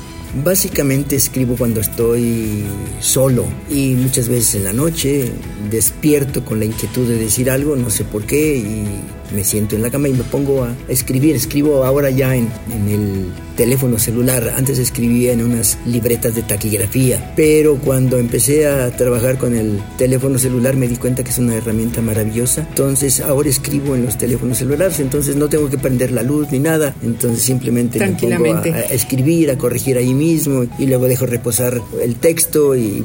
Básicamente 0.43 1.15
escribo 1.15 1.55
cuando 1.55 1.79
estoy 1.79 2.63
solo 2.99 3.45
y 3.69 3.93
muchas 3.93 4.29
veces 4.29 4.55
en 4.55 4.63
la 4.63 4.73
noche 4.73 5.31
despierto 5.69 6.43
con 6.43 6.59
la 6.59 6.65
inquietud 6.65 7.07
de 7.07 7.19
decir 7.19 7.51
algo, 7.51 7.75
no 7.75 7.91
sé 7.91 8.03
por 8.03 8.23
qué, 8.23 8.57
y 8.57 8.85
me 9.33 9.43
siento 9.43 9.75
en 9.75 9.81
la 9.81 9.89
cama 9.89 10.09
y 10.09 10.13
me 10.13 10.23
pongo 10.23 10.63
a 10.63 10.75
escribir. 10.87 11.35
Escribo 11.35 11.83
ahora 11.83 12.09
ya 12.09 12.35
en, 12.35 12.49
en 12.71 12.89
el 12.89 13.25
teléfono 13.55 13.99
celular. 13.99 14.53
Antes 14.57 14.79
escribía 14.79 15.33
en 15.33 15.43
unas 15.43 15.77
libretas 15.85 16.35
de 16.35 16.41
taquigrafía, 16.43 17.33
pero 17.35 17.75
cuando 17.75 18.17
empecé 18.17 18.67
a 18.67 18.95
trabajar 18.95 19.37
con 19.37 19.55
el 19.55 19.79
teléfono 19.97 20.39
celular 20.39 20.75
me 20.75 20.87
di 20.87 20.95
cuenta 20.95 21.23
que 21.23 21.29
es 21.29 21.37
una 21.37 21.55
herramienta 21.55 22.01
maravillosa. 22.01 22.65
Entonces 22.69 23.21
ahora 23.21 23.49
escribo 23.49 23.95
en 23.95 24.05
los 24.05 24.17
teléfonos 24.17 24.57
celulares, 24.57 24.99
entonces 24.99 25.35
no 25.35 25.49
tengo 25.49 25.69
que 25.69 25.77
prender 25.77 26.11
la 26.11 26.23
luz 26.23 26.47
ni 26.51 26.59
nada. 26.59 26.95
Entonces 27.03 27.43
simplemente 27.43 27.99
me 27.99 28.37
pongo 28.37 28.53
a, 28.53 28.61
a 28.61 28.81
escribir, 28.93 29.51
a 29.51 29.57
corregir 29.57 29.97
ahí 29.97 30.13
mismo 30.13 30.65
y 30.77 30.85
luego 30.87 31.07
dejo 31.07 31.25
reposar 31.25 31.79
el 32.01 32.15
texto 32.15 32.75
y 32.75 33.03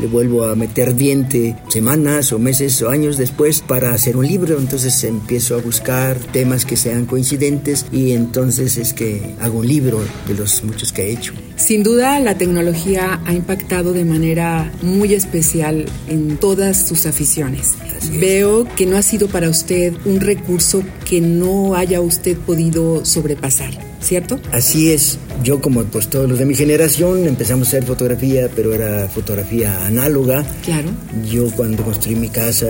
le 0.00 0.06
vuelvo 0.06 0.44
a 0.44 0.54
meter 0.54 0.94
diente 0.94 1.56
semanas 1.68 2.32
o 2.32 2.38
meses 2.38 2.80
o 2.82 2.90
años 2.90 3.16
después 3.16 3.60
para 3.60 3.92
hacer 3.92 4.16
un 4.16 4.26
libro. 4.26 4.58
Entonces 4.58 5.02
empiezo 5.04 5.56
a 5.56 5.60
buscar 5.60 6.18
temas 6.18 6.64
que 6.64 6.76
sean 6.76 7.06
coincidentes 7.06 7.86
y 7.92 8.12
entonces 8.12 8.76
es 8.76 8.92
que 8.92 9.34
hago 9.40 9.58
un 9.58 9.68
libro 9.68 10.00
de 10.26 10.34
los 10.34 10.62
muchos 10.64 10.92
que 10.92 11.02
he 11.02 11.12
hecho. 11.12 11.34
Sin 11.68 11.82
duda 11.82 12.18
la 12.18 12.38
tecnología 12.38 13.20
ha 13.26 13.34
impactado 13.34 13.92
de 13.92 14.06
manera 14.06 14.72
muy 14.80 15.12
especial 15.12 15.84
en 16.08 16.38
todas 16.38 16.88
sus 16.88 17.04
aficiones. 17.04 17.74
Veo 18.18 18.66
que 18.74 18.86
no 18.86 18.96
ha 18.96 19.02
sido 19.02 19.28
para 19.28 19.50
usted 19.50 19.92
un 20.06 20.18
recurso 20.18 20.82
que 21.04 21.20
no 21.20 21.74
haya 21.74 22.00
usted 22.00 22.38
podido 22.38 23.04
sobrepasar. 23.04 23.88
¿cierto? 24.00 24.38
Así 24.52 24.90
es. 24.92 25.18
Yo 25.42 25.60
como 25.60 25.84
pues 25.84 26.08
todos 26.08 26.28
los 26.28 26.38
de 26.38 26.44
mi 26.44 26.54
generación 26.54 27.26
empezamos 27.26 27.68
a 27.68 27.70
hacer 27.70 27.84
fotografía, 27.84 28.48
pero 28.54 28.74
era 28.74 29.08
fotografía 29.08 29.86
análoga. 29.86 30.44
Claro. 30.64 30.88
Yo 31.30 31.50
cuando 31.52 31.84
construí 31.84 32.16
mi 32.16 32.28
casa 32.28 32.66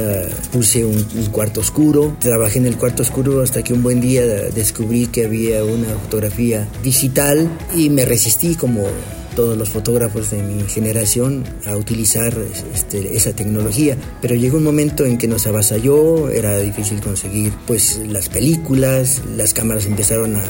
puse 0.52 0.84
un, 0.84 0.96
un, 1.16 1.26
cuarto 1.26 1.60
oscuro, 1.60 2.16
trabajé 2.20 2.58
en 2.58 2.66
el 2.66 2.76
cuarto 2.76 3.02
oscuro 3.02 3.42
hasta 3.42 3.62
que 3.62 3.72
un 3.72 3.82
buen 3.82 4.00
día 4.00 4.24
descubrí 4.24 5.06
que 5.06 5.24
había 5.24 5.64
una 5.64 5.88
fotografía 5.88 6.68
digital 6.82 7.48
y 7.74 7.88
me 7.90 8.04
resistí 8.04 8.54
como 8.54 8.87
area. 8.88 9.17
Todos 9.38 9.56
los 9.56 9.68
fotógrafos 9.68 10.32
de 10.32 10.42
mi 10.42 10.64
generación 10.64 11.44
a 11.64 11.76
utilizar 11.76 12.36
este, 12.74 13.16
esa 13.16 13.32
tecnología. 13.34 13.96
Pero 14.20 14.34
llegó 14.34 14.56
un 14.56 14.64
momento 14.64 15.04
en 15.06 15.16
que 15.16 15.28
nos 15.28 15.46
avasalló, 15.46 16.28
era 16.28 16.58
difícil 16.58 17.00
conseguir 17.00 17.52
pues 17.64 18.00
las 18.08 18.28
películas, 18.28 19.22
las 19.36 19.54
cámaras 19.54 19.86
empezaron 19.86 20.34
a, 20.34 20.42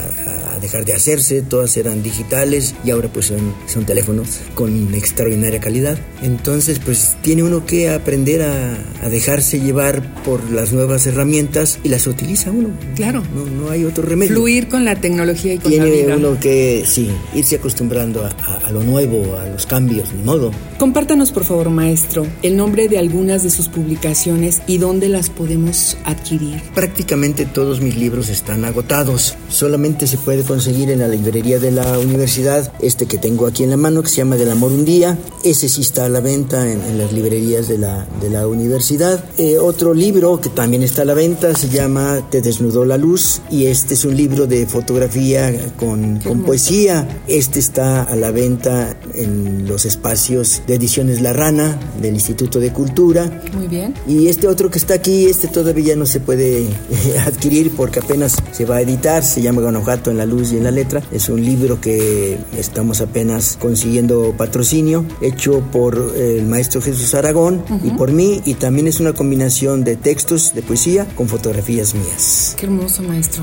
a 0.54 0.58
dejar 0.58 0.86
de 0.86 0.94
hacerse, 0.94 1.42
todas 1.42 1.76
eran 1.76 2.02
digitales 2.02 2.74
y 2.82 2.90
ahora 2.90 3.08
pues 3.12 3.26
son, 3.26 3.54
son 3.66 3.84
teléfonos 3.84 4.38
con 4.54 4.94
extraordinaria 4.94 5.60
calidad. 5.60 5.98
Entonces 6.22 6.78
pues 6.78 7.14
tiene 7.20 7.42
uno 7.42 7.66
que 7.66 7.90
aprender 7.90 8.40
a, 8.40 8.78
a, 9.02 9.10
dejarse 9.10 9.60
llevar 9.60 10.22
por 10.22 10.50
las 10.50 10.72
nuevas 10.72 11.06
herramientas 11.06 11.78
y 11.84 11.90
las 11.90 12.06
utiliza 12.06 12.50
uno. 12.50 12.70
Claro. 12.96 13.22
No, 13.34 13.44
no 13.44 13.70
hay 13.70 13.84
otro 13.84 14.02
remedio. 14.02 14.32
Fluir 14.32 14.68
con 14.68 14.86
la 14.86 14.96
tecnología 14.96 15.52
y 15.52 15.58
con 15.58 15.70
tiene 15.70 15.86
la 15.86 15.92
vida. 15.92 16.16
uno 16.16 16.40
que, 16.40 16.84
sí, 16.86 17.10
irse 17.34 17.56
acostumbrando 17.56 18.24
a, 18.24 18.30
a, 18.30 18.68
a 18.68 18.72
lo 18.72 18.77
nuevo, 18.80 19.36
a 19.36 19.46
los 19.46 19.66
cambios, 19.66 20.12
ni 20.12 20.22
modo. 20.22 20.50
Compártanos, 20.78 21.32
por 21.32 21.44
favor, 21.44 21.70
maestro, 21.70 22.26
el 22.42 22.56
nombre 22.56 22.88
de 22.88 22.98
algunas 22.98 23.42
de 23.42 23.50
sus 23.50 23.68
publicaciones 23.68 24.62
y 24.66 24.78
dónde 24.78 25.08
las 25.08 25.30
podemos 25.30 25.96
adquirir. 26.04 26.62
Prácticamente 26.74 27.44
todos 27.46 27.80
mis 27.80 27.96
libros 27.96 28.28
están 28.28 28.64
agotados. 28.64 29.34
Solamente 29.48 30.06
se 30.06 30.18
puede 30.18 30.42
conseguir 30.42 30.90
en 30.90 31.00
la 31.00 31.08
librería 31.08 31.58
de 31.58 31.72
la 31.72 31.98
universidad 31.98 32.72
este 32.80 33.06
que 33.06 33.18
tengo 33.18 33.46
aquí 33.46 33.64
en 33.64 33.70
la 33.70 33.76
mano, 33.76 34.02
que 34.02 34.08
se 34.08 34.16
llama 34.16 34.36
Del 34.36 34.50
Amor 34.50 34.72
un 34.72 34.84
Día. 34.84 35.18
Ese 35.44 35.68
sí 35.68 35.80
está 35.80 36.06
a 36.06 36.08
la 36.08 36.20
venta 36.20 36.70
en, 36.70 36.82
en 36.82 36.98
las 36.98 37.12
librerías 37.12 37.68
de 37.68 37.78
la, 37.78 38.06
de 38.20 38.30
la 38.30 38.46
universidad. 38.46 39.24
Eh, 39.38 39.58
otro 39.58 39.94
libro 39.94 40.40
que 40.40 40.48
también 40.48 40.82
está 40.82 41.02
a 41.02 41.04
la 41.04 41.14
venta 41.14 41.54
se 41.54 41.68
llama 41.68 42.22
Te 42.30 42.40
desnudó 42.40 42.84
la 42.84 42.96
luz 42.96 43.40
y 43.50 43.66
este 43.66 43.94
es 43.94 44.04
un 44.04 44.16
libro 44.16 44.46
de 44.46 44.66
fotografía 44.66 45.72
con, 45.76 46.18
con 46.20 46.42
poesía. 46.42 47.22
Este 47.26 47.58
está 47.58 48.02
a 48.02 48.16
la 48.16 48.30
venta 48.30 48.67
en 49.14 49.66
los 49.66 49.84
espacios 49.84 50.62
de 50.66 50.74
ediciones 50.74 51.20
La 51.20 51.32
Rana 51.32 51.78
del 52.00 52.14
Instituto 52.14 52.60
de 52.60 52.72
Cultura. 52.72 53.42
Muy 53.54 53.66
bien. 53.68 53.94
Y 54.06 54.28
este 54.28 54.46
otro 54.46 54.70
que 54.70 54.78
está 54.78 54.94
aquí, 54.94 55.26
este 55.26 55.48
todavía 55.48 55.96
no 55.96 56.06
se 56.06 56.20
puede 56.20 56.68
adquirir 57.26 57.72
porque 57.76 58.00
apenas 58.00 58.36
se 58.52 58.64
va 58.64 58.76
a 58.76 58.80
editar, 58.80 59.24
se 59.24 59.42
llama 59.42 59.62
Guanajuato 59.62 60.10
en 60.10 60.18
la 60.18 60.26
luz 60.26 60.52
y 60.52 60.56
en 60.56 60.64
la 60.64 60.70
letra. 60.70 61.02
Es 61.12 61.28
un 61.28 61.44
libro 61.44 61.80
que 61.80 62.38
estamos 62.56 63.00
apenas 63.00 63.56
consiguiendo 63.60 64.34
patrocinio, 64.36 65.04
hecho 65.20 65.60
por 65.72 66.14
el 66.16 66.46
maestro 66.46 66.80
Jesús 66.80 67.14
Aragón 67.14 67.62
uh 67.68 67.74
-huh. 67.74 67.86
y 67.86 67.90
por 67.90 68.12
mí, 68.12 68.42
y 68.44 68.54
también 68.54 68.86
es 68.86 69.00
una 69.00 69.12
combinación 69.12 69.84
de 69.84 69.96
textos 69.96 70.54
de 70.54 70.62
poesía 70.62 71.06
con 71.14 71.28
fotografías 71.28 71.94
mías. 71.94 72.54
Qué 72.58 72.66
hermoso, 72.66 73.02
maestro. 73.02 73.42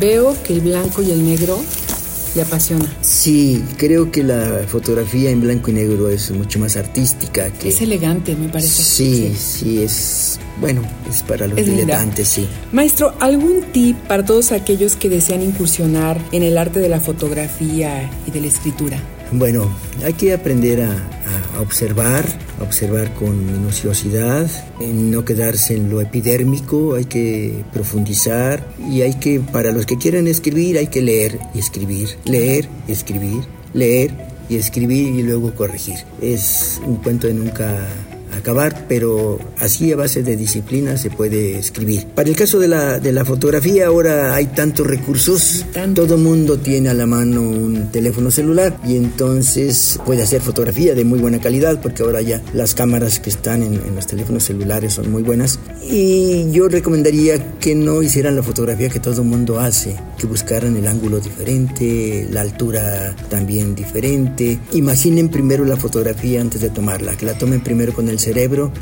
Veo 0.00 0.34
que 0.44 0.54
el 0.54 0.60
blanco 0.60 1.02
y 1.02 1.10
el 1.10 1.24
negro 1.24 1.58
le 2.34 2.42
apasiona. 2.42 2.86
Sí, 3.00 3.62
creo 3.76 4.10
que 4.10 4.22
la 4.22 4.64
fotografía 4.66 5.30
en 5.30 5.40
blanco 5.40 5.70
y 5.70 5.74
negro 5.74 6.08
es 6.08 6.30
mucho 6.30 6.58
más 6.58 6.76
artística 6.76 7.50
que... 7.50 7.68
Es 7.68 7.80
elegante, 7.80 8.34
me 8.34 8.48
parece. 8.48 8.82
Sí, 8.82 9.34
sí, 9.36 9.58
sí 9.58 9.82
es... 9.82 10.40
Bueno, 10.60 10.82
es 11.08 11.22
para 11.22 11.46
los 11.46 11.58
es 11.58 11.66
diletantes, 11.66 12.28
sí. 12.28 12.46
Maestro, 12.72 13.14
¿algún 13.18 13.62
tip 13.72 13.96
para 13.96 14.24
todos 14.24 14.52
aquellos 14.52 14.94
que 14.94 15.08
desean 15.08 15.42
incursionar 15.42 16.20
en 16.32 16.42
el 16.42 16.58
arte 16.58 16.80
de 16.80 16.88
la 16.88 17.00
fotografía 17.00 18.10
y 18.26 18.30
de 18.30 18.40
la 18.42 18.46
escritura? 18.48 18.98
Bueno, 19.32 19.70
hay 20.04 20.14
que 20.14 20.32
aprender 20.32 20.82
a, 20.82 21.60
observar, 21.60 22.24
a 22.58 22.64
observar 22.64 23.14
con 23.14 23.46
minuciosidad, 23.46 24.50
en 24.80 25.12
no 25.12 25.24
quedarse 25.24 25.76
en 25.76 25.88
lo 25.88 26.00
epidérmico, 26.00 26.94
hay 26.94 27.04
que 27.04 27.64
profundizar 27.72 28.66
y 28.90 29.02
hay 29.02 29.14
que, 29.14 29.38
para 29.38 29.70
los 29.70 29.86
que 29.86 29.98
quieran 29.98 30.26
escribir, 30.26 30.78
hay 30.78 30.88
que 30.88 31.00
leer 31.00 31.38
y 31.54 31.60
escribir, 31.60 32.08
leer 32.24 32.68
y 32.88 32.92
escribir, 32.92 33.44
leer 33.72 34.10
y 34.48 34.56
escribir 34.56 35.14
y 35.14 35.22
luego 35.22 35.54
corregir. 35.54 35.98
Es 36.20 36.80
un 36.84 36.96
cuento 36.96 37.28
de 37.28 37.34
nunca 37.34 37.86
acabar, 38.40 38.86
pero 38.88 39.38
así 39.58 39.92
a 39.92 39.96
base 39.96 40.22
de 40.22 40.36
disciplina 40.36 40.96
se 40.96 41.10
puede 41.10 41.58
escribir. 41.58 42.06
Para 42.08 42.28
el 42.28 42.36
caso 42.36 42.58
de 42.58 42.68
la, 42.68 42.98
de 42.98 43.12
la 43.12 43.24
fotografía, 43.24 43.86
ahora 43.86 44.34
hay 44.34 44.46
tantos 44.46 44.86
recursos, 44.86 45.64
Tanto. 45.72 46.02
todo 46.02 46.18
mundo 46.18 46.58
tiene 46.58 46.88
a 46.88 46.94
la 46.94 47.06
mano 47.06 47.42
un 47.42 47.90
teléfono 47.90 48.30
celular 48.30 48.78
y 48.86 48.96
entonces 48.96 49.98
puede 50.04 50.22
hacer 50.22 50.40
fotografía 50.40 50.94
de 50.94 51.04
muy 51.04 51.18
buena 51.18 51.40
calidad, 51.40 51.80
porque 51.80 52.02
ahora 52.02 52.20
ya 52.20 52.42
las 52.52 52.74
cámaras 52.74 53.20
que 53.20 53.30
están 53.30 53.62
en, 53.62 53.74
en 53.74 53.94
los 53.94 54.06
teléfonos 54.06 54.44
celulares 54.44 54.94
son 54.94 55.10
muy 55.10 55.22
buenas. 55.22 55.58
Y 55.88 56.50
yo 56.52 56.68
recomendaría 56.68 57.58
que 57.58 57.74
no 57.74 58.02
hicieran 58.02 58.36
la 58.36 58.42
fotografía 58.42 58.88
que 58.88 59.00
todo 59.00 59.22
mundo 59.24 59.58
hace, 59.58 59.96
que 60.18 60.26
buscaran 60.26 60.76
el 60.76 60.86
ángulo 60.86 61.18
diferente, 61.20 62.26
la 62.30 62.42
altura 62.42 63.14
también 63.28 63.74
diferente. 63.74 64.58
Imaginen 64.72 65.28
primero 65.28 65.64
la 65.64 65.76
fotografía 65.76 66.40
antes 66.40 66.60
de 66.60 66.70
tomarla, 66.70 67.16
que 67.16 67.26
la 67.26 67.36
tomen 67.36 67.60
primero 67.60 67.92
con 67.92 68.08
el 68.08 68.18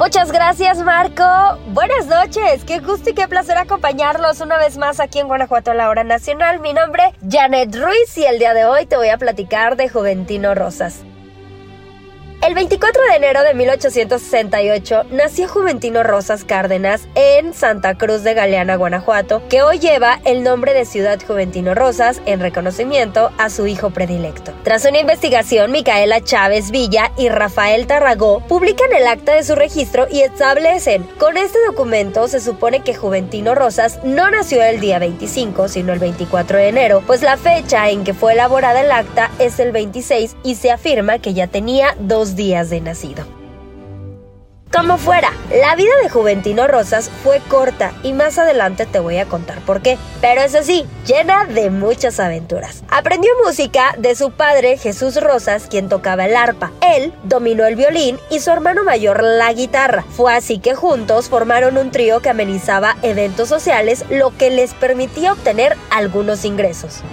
Muchas 0.05 0.31
gracias, 0.31 0.83
Marco. 0.83 1.25
Buenas 1.69 2.05
noches. 2.05 2.63
Qué 2.67 2.79
gusto 2.81 3.09
y 3.09 3.15
qué 3.15 3.27
placer 3.27 3.57
acompañarlos 3.57 4.43
una 4.43 4.59
vez 4.59 4.77
más 4.77 5.01
aquí 5.01 5.19
en 5.19 5.29
Guanajuato 5.29 5.71
a 5.71 5.75
la 5.75 5.89
hora 5.89 6.05
nacional. 6.05 6.61
Mi 6.61 6.75
nombre 6.75 7.15
Janet 7.27 7.75
Ruiz 7.75 8.19
y 8.19 8.27
el 8.27 8.39
día 8.39 8.53
de 8.53 8.67
hoy 8.67 8.85
te 8.85 8.97
voy 8.97 9.09
a 9.09 9.17
platicar 9.17 9.77
de 9.77 9.89
Juventino 9.89 10.55
Rosas. 10.55 11.05
El 12.47 12.55
24 12.55 13.03
de 13.09 13.17
enero 13.17 13.43
de 13.43 13.55
1868 13.55 15.05
nació 15.13 15.49
Juventino 15.49 16.03
Rosas 16.03 16.45
Cárdenas 16.45 17.09
en 17.15 17.55
Santa 17.55 17.95
Cruz 17.97 18.23
de 18.23 18.35
Galeana, 18.35 18.77
Guanajuato, 18.77 19.41
que 19.49 19.63
hoy 19.63 19.79
lleva 19.79 20.21
el 20.27 20.43
nombre 20.43 20.75
de 20.75 20.85
Ciudad 20.85 21.19
Juventino 21.27 21.75
Rosas 21.75 22.21
en 22.27 22.41
reconocimiento 22.41 23.31
a 23.39 23.49
su 23.49 23.67
hijo 23.67 23.93
predilecto. 23.93 24.53
Tras 24.63 24.85
una 24.85 24.99
investigación, 24.99 25.73
Micaela 25.73 26.23
Chávez 26.23 26.71
Villa 26.71 27.13
y 27.17 27.31
Rafael 27.31 27.87
Tarragó 27.87 28.41
publican 28.41 28.93
el 28.93 29.07
acta 29.07 29.35
de 29.35 29.43
su 29.43 29.55
registro 29.55 30.07
y 30.11 30.21
establecen, 30.21 31.05
con 31.19 31.39
este 31.39 31.57
documento 31.67 32.29
se 32.29 32.41
supone 32.41 32.81
que 32.81 32.95
Juventino 32.95 33.55
Rosas 33.55 34.01
no 34.05 34.31
nació 34.31 34.63
el 34.63 34.81
día 34.81 34.99
25, 34.99 35.69
sino 35.69 35.95
el 35.95 35.99
24 35.99 36.59
de 36.59 36.69
enero, 36.69 37.03
pues 37.07 37.23
la 37.23 37.39
fecha 37.39 37.89
en 37.89 38.05
que 38.05 38.13
fue 38.13 38.35
elaborada 38.35 38.83
el 38.83 38.93
acta 38.93 39.31
es 39.39 39.59
el 39.61 39.73
26 39.73 40.37
y 40.45 40.57
se 40.57 40.71
afirma 40.71 41.21
que 41.21 41.33
ya 41.33 41.47
tenía 41.47 41.97
dos 41.99 42.34
días 42.37 42.71
de 42.71 42.81
nacido. 42.81 43.25
Como 44.75 44.99
fuera, 44.99 45.33
la 45.61 45.77
vida 45.77 45.93
de 46.03 46.09
Juventino 46.09 46.67
Rosas 46.67 47.09
fue 47.23 47.41
corta 47.47 47.93
y 48.03 48.13
más 48.13 48.39
adelante 48.39 48.87
te 48.87 48.99
voy 48.99 49.19
a 49.19 49.27
contar 49.27 49.61
por 49.61 49.83
qué. 49.83 49.99
Pero 50.21 50.41
eso 50.41 50.65
sí, 50.65 50.85
llena 51.07 51.45
de 51.45 51.71
muchas 51.71 52.19
aventuras. 52.19 52.83
Aprendió 52.89 53.31
música 53.47 53.95
de 53.99 54.17
su 54.17 54.33
padre 54.33 54.77
Jesús 54.77 55.23
Rosas, 55.23 55.69
quien 55.69 55.89
tocaba 55.89 56.25
el 56.25 56.35
arpa. 56.35 56.73
Él 56.81 57.15
dominó 57.23 57.67
el 57.67 57.77
violín 57.77 58.19
y 58.31 58.41
su 58.41 58.51
hermano 58.51 58.83
mayor 58.83 59.23
la 59.23 59.53
guitarra. 59.53 60.05
Fue 60.11 60.35
así 60.35 60.59
que 60.59 60.75
juntos 60.75 61.29
formaron 61.29 61.79
un 61.79 61.93
trío 61.93 62.19
que 62.19 62.31
amenizaba 62.31 62.97
eventos 63.03 63.49
sociales, 63.49 64.05
lo 64.11 64.37
que 64.37 64.51
les 64.51 64.75
permitía 64.75 65.35
obtener 65.35 65.77
algunos 65.91 66.45
ingresos. 66.45 67.05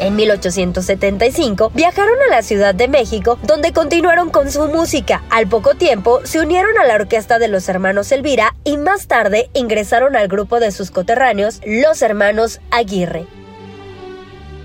En 0.00 0.16
1875 0.16 1.72
viajaron 1.74 2.16
a 2.26 2.30
la 2.34 2.42
Ciudad 2.42 2.74
de 2.74 2.88
México, 2.88 3.38
donde 3.42 3.74
continuaron 3.74 4.30
con 4.30 4.50
su 4.50 4.66
música. 4.66 5.22
Al 5.28 5.46
poco 5.46 5.74
tiempo 5.74 6.20
se 6.24 6.40
unieron 6.40 6.78
a 6.78 6.86
la 6.86 6.94
orquesta 6.94 7.38
de 7.38 7.48
los 7.48 7.68
hermanos 7.68 8.10
Elvira 8.10 8.56
y 8.64 8.78
más 8.78 9.06
tarde 9.08 9.50
ingresaron 9.52 10.16
al 10.16 10.28
grupo 10.28 10.58
de 10.58 10.72
sus 10.72 10.90
coterráneos, 10.90 11.60
los 11.66 12.00
hermanos 12.00 12.60
Aguirre. 12.70 13.26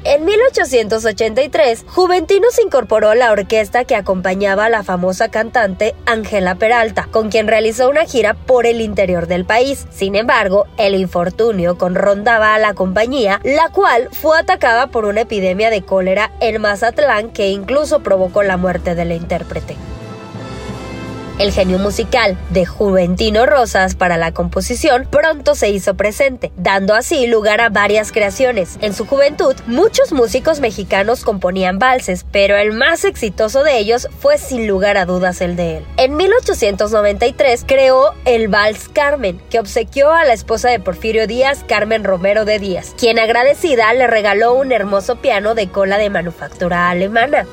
En 0.07 0.23
1883, 0.23 1.83
Juventino 1.87 2.51
se 2.51 2.61
incorporó 2.61 3.09
a 3.09 3.15
la 3.15 3.31
orquesta 3.31 3.85
que 3.85 3.95
acompañaba 3.95 4.65
a 4.65 4.69
la 4.69 4.83
famosa 4.83 5.29
cantante 5.29 5.95
Ángela 6.05 6.53
Peralta, 6.53 7.07
con 7.09 7.29
quien 7.29 7.47
realizó 7.47 7.89
una 7.89 8.05
gira 8.05 8.35
por 8.35 8.67
el 8.67 8.81
interior 8.81 9.25
del 9.25 9.45
país. 9.45 9.87
Sin 9.89 10.13
embargo, 10.13 10.67
el 10.77 10.93
infortunio 10.93 11.79
conrondaba 11.79 12.53
a 12.53 12.59
la 12.59 12.75
compañía, 12.75 13.41
la 13.43 13.69
cual 13.69 14.09
fue 14.11 14.37
atacada 14.37 14.87
por 14.87 15.05
una 15.05 15.21
epidemia 15.21 15.71
de 15.71 15.81
cólera 15.81 16.31
en 16.39 16.61
Mazatlán 16.61 17.31
que 17.31 17.49
incluso 17.49 18.01
provocó 18.01 18.43
la 18.43 18.57
muerte 18.57 18.93
de 18.93 19.05
la 19.05 19.15
intérprete. 19.15 19.75
El 21.37 21.51
genio 21.51 21.79
musical 21.79 22.37
de 22.51 22.65
Juventino 22.65 23.45
Rosas 23.45 23.95
para 23.95 24.15
la 24.15 24.31
composición 24.31 25.05
pronto 25.11 25.53
se 25.53 25.69
hizo 25.69 25.95
presente, 25.95 26.53
dando 26.55 26.95
así 26.95 27.27
lugar 27.27 27.59
a 27.59 27.67
varias 27.67 28.13
creaciones. 28.13 28.77
En 28.79 28.93
su 28.93 29.05
juventud, 29.05 29.53
muchos 29.67 30.13
músicos 30.13 30.61
mexicanos 30.61 31.25
componían 31.25 31.77
valses, 31.77 32.25
pero 32.31 32.55
el 32.55 32.71
más 32.71 33.03
exitoso 33.03 33.65
de 33.65 33.79
ellos 33.79 34.07
fue 34.21 34.37
sin 34.37 34.65
lugar 34.65 34.97
a 34.97 35.05
dudas 35.05 35.41
el 35.41 35.57
de 35.57 35.77
él. 35.77 35.85
En 35.97 36.15
1893 36.15 37.65
creó 37.67 38.13
el 38.23 38.47
Vals 38.47 38.87
Carmen, 38.87 39.41
que 39.49 39.59
obsequió 39.59 40.13
a 40.13 40.23
la 40.23 40.31
esposa 40.31 40.69
de 40.69 40.79
Porfirio 40.79 41.27
Díaz, 41.27 41.65
Carmen 41.67 42.05
Romero 42.05 42.45
de 42.45 42.59
Díaz, 42.59 42.95
quien 42.97 43.19
agradecida 43.19 43.93
le 43.93 44.07
regaló 44.07 44.53
un 44.53 44.71
hermoso 44.71 45.17
piano 45.17 45.53
de 45.53 45.67
cola 45.67 45.97
de 45.97 46.09
manufactura 46.09 46.89
alemana. 46.89 47.45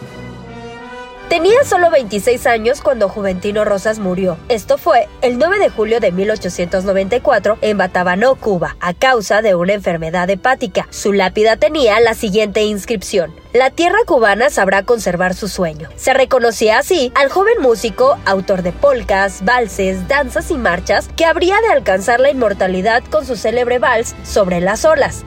Tenía 1.33 1.65
solo 1.65 1.91
26 1.91 2.47
años 2.47 2.83
cuando 2.83 3.09
Juventino 3.09 3.65
Rosas 3.65 3.99
murió. 3.99 4.37
Esto 4.51 4.77
fue 4.77 5.09
el 5.23 5.39
9 5.39 5.61
de 5.61 5.71
julio 5.71 5.99
de 5.99 6.13
1894 6.13 7.57
en 7.63 7.79
Batabanó, 7.79 8.35
Cuba, 8.35 8.77
a 8.81 8.93
causa 8.93 9.41
de 9.41 9.55
una 9.55 9.73
enfermedad 9.73 10.29
hepática. 10.29 10.87
Su 10.91 11.15
lápida 11.15 11.57
tenía 11.57 11.99
la 12.01 12.13
siguiente 12.13 12.65
inscripción. 12.65 13.35
La 13.55 13.71
tierra 13.71 14.01
cubana 14.05 14.51
sabrá 14.51 14.83
conservar 14.83 15.33
su 15.33 15.49
sueño. 15.49 15.89
Se 15.97 16.13
reconocía 16.13 16.77
así 16.77 17.11
al 17.15 17.31
joven 17.31 17.63
músico, 17.63 18.19
autor 18.27 18.61
de 18.61 18.73
polcas, 18.73 19.43
valses, 19.43 20.07
danzas 20.09 20.51
y 20.51 20.59
marchas, 20.59 21.09
que 21.17 21.25
habría 21.25 21.59
de 21.63 21.69
alcanzar 21.69 22.21
la 22.21 22.31
inmortalidad 22.31 23.03
con 23.05 23.25
su 23.25 23.37
célebre 23.37 23.79
vals 23.79 24.15
sobre 24.23 24.61
las 24.61 24.85
olas. 24.85 25.25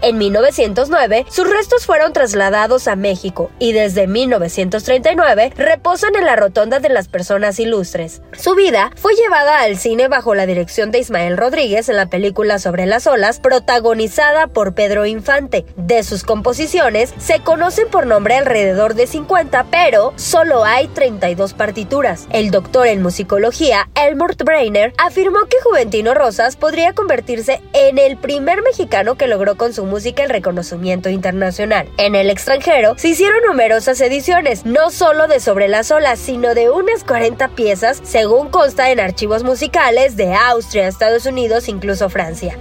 En 0.00 0.16
1909, 0.16 1.26
sus 1.28 1.50
restos 1.50 1.84
fueron 1.84 2.12
trasladados 2.12 2.86
a 2.86 2.94
México 2.94 3.50
y 3.58 3.72
desde 3.72 4.06
1939 4.06 5.52
reposan 5.56 6.14
en 6.14 6.24
la 6.24 6.36
Rotonda 6.36 6.78
de 6.78 6.88
las 6.88 7.08
Personas 7.08 7.58
Ilustres. 7.58 8.22
Su 8.38 8.54
vida 8.54 8.92
fue 8.94 9.14
llevada 9.14 9.62
al 9.62 9.76
cine 9.76 10.06
bajo 10.06 10.36
la 10.36 10.46
dirección 10.46 10.92
de 10.92 11.00
Ismael 11.00 11.36
Rodríguez 11.36 11.88
en 11.88 11.96
la 11.96 12.06
película 12.06 12.60
Sobre 12.60 12.86
las 12.86 13.08
olas, 13.08 13.40
protagonizada 13.40 14.46
por 14.46 14.74
Pedro 14.74 15.04
Infante. 15.04 15.66
De 15.76 16.04
sus 16.04 16.22
composiciones 16.22 17.12
se 17.18 17.40
conocen 17.40 17.88
por 17.88 18.06
nombre 18.06 18.36
alrededor 18.36 18.94
de 18.94 19.08
50, 19.08 19.66
pero 19.68 20.12
solo 20.14 20.64
hay 20.64 20.86
32 20.86 21.54
partituras. 21.54 22.28
El 22.30 22.52
doctor 22.52 22.86
en 22.86 23.02
musicología, 23.02 23.88
Elmort 23.96 24.40
Brainer, 24.44 24.92
afirmó 24.96 25.40
que 25.46 25.60
Juventino 25.64 26.14
Rosas 26.14 26.54
podría 26.54 26.92
convertirse 26.92 27.60
en 27.72 27.98
el 27.98 28.16
primer 28.16 28.62
mexicano 28.62 29.16
que 29.16 29.26
logró 29.26 29.56
consumir 29.56 29.87
música 29.88 30.22
el 30.22 30.30
reconocimiento 30.30 31.08
internacional. 31.08 31.88
En 31.96 32.14
el 32.14 32.30
extranjero 32.30 32.94
se 32.96 33.08
hicieron 33.08 33.40
numerosas 33.46 34.00
ediciones, 34.00 34.64
no 34.64 34.90
solo 34.90 35.26
de 35.26 35.40
Sobre 35.40 35.68
las 35.68 35.90
olas, 35.90 36.18
sino 36.18 36.54
de 36.54 36.70
unas 36.70 37.04
40 37.04 37.48
piezas, 37.48 38.00
según 38.04 38.50
consta 38.50 38.90
en 38.90 39.00
archivos 39.00 39.44
musicales 39.44 40.16
de 40.16 40.34
Austria, 40.34 40.88
Estados 40.88 41.26
Unidos, 41.26 41.68
incluso 41.68 42.08
Francia. 42.08 42.56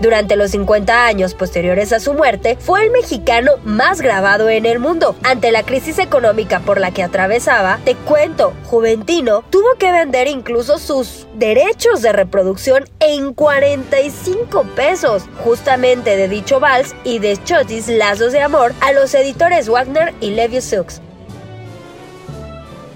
Durante 0.00 0.36
los 0.36 0.52
50 0.52 1.04
años 1.04 1.34
posteriores 1.34 1.92
a 1.92 2.00
su 2.00 2.14
muerte, 2.14 2.56
fue 2.58 2.84
el 2.84 2.90
mexicano 2.90 3.52
más 3.64 4.00
grabado 4.00 4.48
en 4.48 4.64
el 4.64 4.78
mundo. 4.78 5.14
Ante 5.22 5.52
la 5.52 5.62
crisis 5.62 5.98
económica 5.98 6.60
por 6.60 6.80
la 6.80 6.90
que 6.90 7.02
atravesaba, 7.02 7.78
te 7.84 7.94
cuento, 7.94 8.54
Juventino 8.64 9.44
tuvo 9.50 9.74
que 9.78 9.92
vender 9.92 10.26
incluso 10.26 10.78
sus 10.78 11.26
derechos 11.34 12.00
de 12.00 12.12
reproducción 12.12 12.84
en 13.00 13.34
45 13.34 14.64
pesos, 14.74 15.24
justamente 15.44 16.16
de 16.16 16.28
dicho 16.28 16.60
vals 16.60 16.94
y 17.04 17.18
de 17.18 17.36
Chotis 17.44 17.88
Lazos 17.88 18.32
de 18.32 18.40
Amor 18.40 18.72
a 18.80 18.92
los 18.92 19.14
editores 19.14 19.68
Wagner 19.68 20.14
y 20.22 20.30
Levi 20.30 20.62
Sux. 20.62 21.02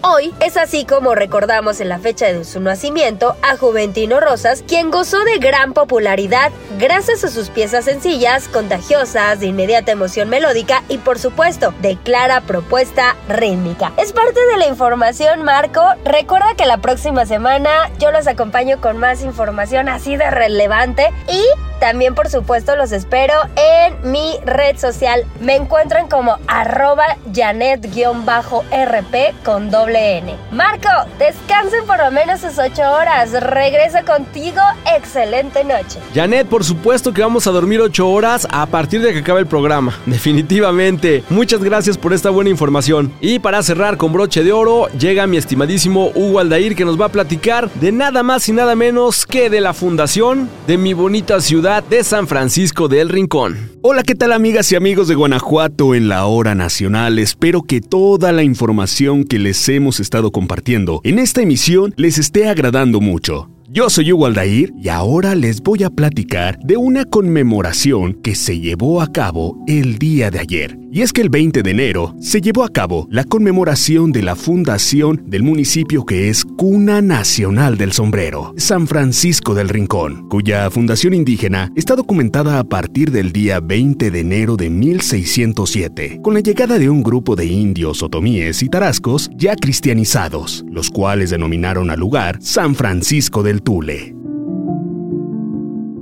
Hoy 0.07 0.35
es 0.41 0.59
así 0.59 0.85
como 0.85 1.15
recordamos 1.15 1.81
en 1.81 1.89
la 1.89 1.99
fecha 1.99 2.27
de 2.27 2.45
su 2.45 2.61
nacimiento 2.61 3.37
a 3.41 3.57
Juventino 3.57 4.21
Rosas, 4.21 4.63
quien 4.69 4.91
gozó 4.91 5.25
de 5.25 5.39
gran 5.39 5.73
popularidad 5.73 6.53
gracias 6.79 7.25
a 7.25 7.31
sus 7.31 7.49
piezas 7.49 7.87
sencillas, 7.87 8.49
contagiosas, 8.49 9.41
de 9.41 9.47
inmediata 9.47 9.93
emoción 9.93 10.29
melódica 10.29 10.83
y 10.91 10.99
por 10.99 11.19
supuesto 11.19 11.73
de 11.81 11.97
clara 11.97 12.43
propuesta 12.43 13.17
rítmica. 13.31 13.95
Es 13.97 14.13
parte 14.13 14.45
de 14.47 14.59
la 14.59 14.67
información, 14.67 15.43
Marco. 15.43 15.83
Recuerda 16.05 16.55
que 16.55 16.67
la 16.67 16.83
próxima 16.83 17.25
semana 17.25 17.91
yo 17.99 18.11
los 18.11 18.27
acompaño 18.27 18.83
con 18.83 18.99
más 18.99 19.23
información 19.23 19.89
así 19.89 20.19
de 20.19 20.31
relevante 20.31 21.15
y 21.29 21.43
también 21.85 22.15
por 22.15 22.31
supuesto 22.31 22.77
los 22.77 22.93
espero 22.93 23.35
en 23.57 24.11
mi 24.11 24.39
red 24.47 24.79
social. 24.79 25.27
Me 25.43 25.55
encuentran 25.55 26.09
como 26.09 26.39
arroba 26.47 27.05
janet-rp 27.35 29.15
con 29.45 29.71
doble 29.71 30.17
N. 30.17 30.35
Marco, 30.51 30.89
descansen 31.19 31.85
por 31.87 31.99
lo 31.99 32.11
menos 32.11 32.41
sus 32.41 32.59
ocho 32.59 32.91
horas. 32.91 33.33
Regreso 33.33 33.99
contigo. 34.07 34.63
Excelente 34.97 35.63
noche. 35.63 35.99
Janet, 36.15 36.47
por 36.47 36.65
supuesto 36.65 37.13
que 37.13 37.21
vamos 37.21 37.47
a 37.47 37.51
dormir 37.51 37.83
ocho 37.83 38.09
horas 38.09 38.49
a 38.51 38.65
partir 38.65 39.03
de 39.03 39.13
que 39.13 39.19
acabe 39.19 39.41
el 39.41 39.47
programa. 39.47 39.95
Definitivamente. 40.07 41.23
Muchas 41.29 41.63
gracias 41.63 41.99
por 41.99 42.15
esta 42.15 42.31
buena 42.31 42.49
información. 42.49 43.13
Y 43.21 43.41
para 43.41 43.63
cerrar 43.63 43.99
con 43.99 44.11
broche 44.11 44.43
de 44.43 44.53
oro, 44.53 44.89
llega 44.99 45.27
mi 45.27 45.37
estimadísimo 45.37 46.11
Hugo 46.15 46.39
Aldair 46.39 46.77
que 46.77 46.87
nos 46.87 46.99
va 46.99 47.07
a 47.07 47.13
platicar 47.13 47.69
de 47.73 47.93
nada 47.93 48.23
más 48.23 48.49
y 48.49 48.53
nada 48.53 48.75
menos 48.75 49.27
que 49.27 49.51
de 49.51 49.61
la 49.61 49.75
fundación 49.75 50.49
de 50.67 50.79
mi 50.79 50.95
bonita 50.95 51.43
ciudad 51.43 51.74
de 51.81 52.05
San 52.05 52.29
Francisco 52.29 52.87
del 52.87 53.09
Rincón. 53.09 53.57
Hola, 53.83 54.05
¿qué 54.05 54.15
tal 54.15 54.33
amigas 54.33 54.71
y 54.71 54.77
amigos 54.77 55.09
de 55.09 55.17
Guanajuato 55.17 55.97
en 55.97 56.07
la 56.09 56.27
hora 56.27 56.55
nacional? 56.55 57.19
Espero 57.19 57.63
que 57.63 57.81
toda 57.81 58.31
la 58.31 58.45
información 58.45 59.25
que 59.25 59.41
les 59.41 59.69
hemos 59.69 59.99
estado 59.99 60.31
compartiendo 60.31 61.01
en 61.03 61.19
esta 61.19 61.43
emisión 61.43 61.93
les 61.97 62.19
esté 62.19 62.49
agradando 62.49 63.01
mucho. 63.01 63.51
Yo 63.75 63.91
soy 63.91 64.13
Hugo 64.13 64.27
Aldair 64.27 64.73
y 64.81 64.89
ahora 64.89 65.35
les 65.35 65.61
voy 65.61 65.83
a 65.83 65.91
platicar 65.91 66.61
de 66.61 66.77
una 66.77 67.05
conmemoración 67.05 68.15
que 68.15 68.37
se 68.37 68.61
llevó 68.61 69.01
a 69.01 69.09
cabo 69.11 69.59
el 69.67 69.99
día 69.99 70.31
de 70.31 70.39
ayer. 70.39 70.79
Y 70.93 71.03
es 71.03 71.13
que 71.13 71.23
el 71.23 71.29
20 71.29 71.65
de 71.65 71.71
enero 71.73 72.15
se 72.21 72.41
llevó 72.41 72.63
a 72.63 72.69
cabo 72.69 73.09
la 73.11 73.25
conmemoración 73.25 74.13
de 74.13 74.23
la 74.23 74.37
fundación 74.37 75.25
del 75.27 75.43
municipio 75.43 76.07
que 76.07 76.29
es 76.29 76.45
Cuna 76.57 77.03
Nacional 77.03 77.77
del 77.77 77.93
Sombrero, 77.93 78.55
San 78.57 78.87
Francisco 78.87 79.55
del 79.55 79.69
Rincón, 79.69 80.29
cuya 80.29 80.71
fundación 80.71 81.13
indígena 81.13 81.73
está 81.75 81.97
documentada 81.97 82.59
a 82.59 82.65
partir 82.65 83.11
del 83.11 83.33
día 83.33 83.61
20 83.61 84.11
de 84.11 84.21
enero 84.21 84.57
de 84.57 84.71
1607, 84.71 86.21
con 86.23 86.35
la 86.35 86.41
llegada 86.41 86.79
de 86.79 86.89
un 86.89 87.03
grupo 87.03 87.35
de 87.35 87.47
indios 87.47 88.03
otomíes 88.03 88.63
y 88.63 88.69
tarascos 88.69 89.31
ya 89.35 89.57
cristianizados, 89.57 90.65
los 90.71 90.91
cuales 90.91 91.31
denominaron 91.31 91.91
al 91.91 91.99
lugar 91.99 92.39
San 92.41 92.75
Francisco 92.75 93.43
del 93.43 93.63
Tule. 93.63 94.24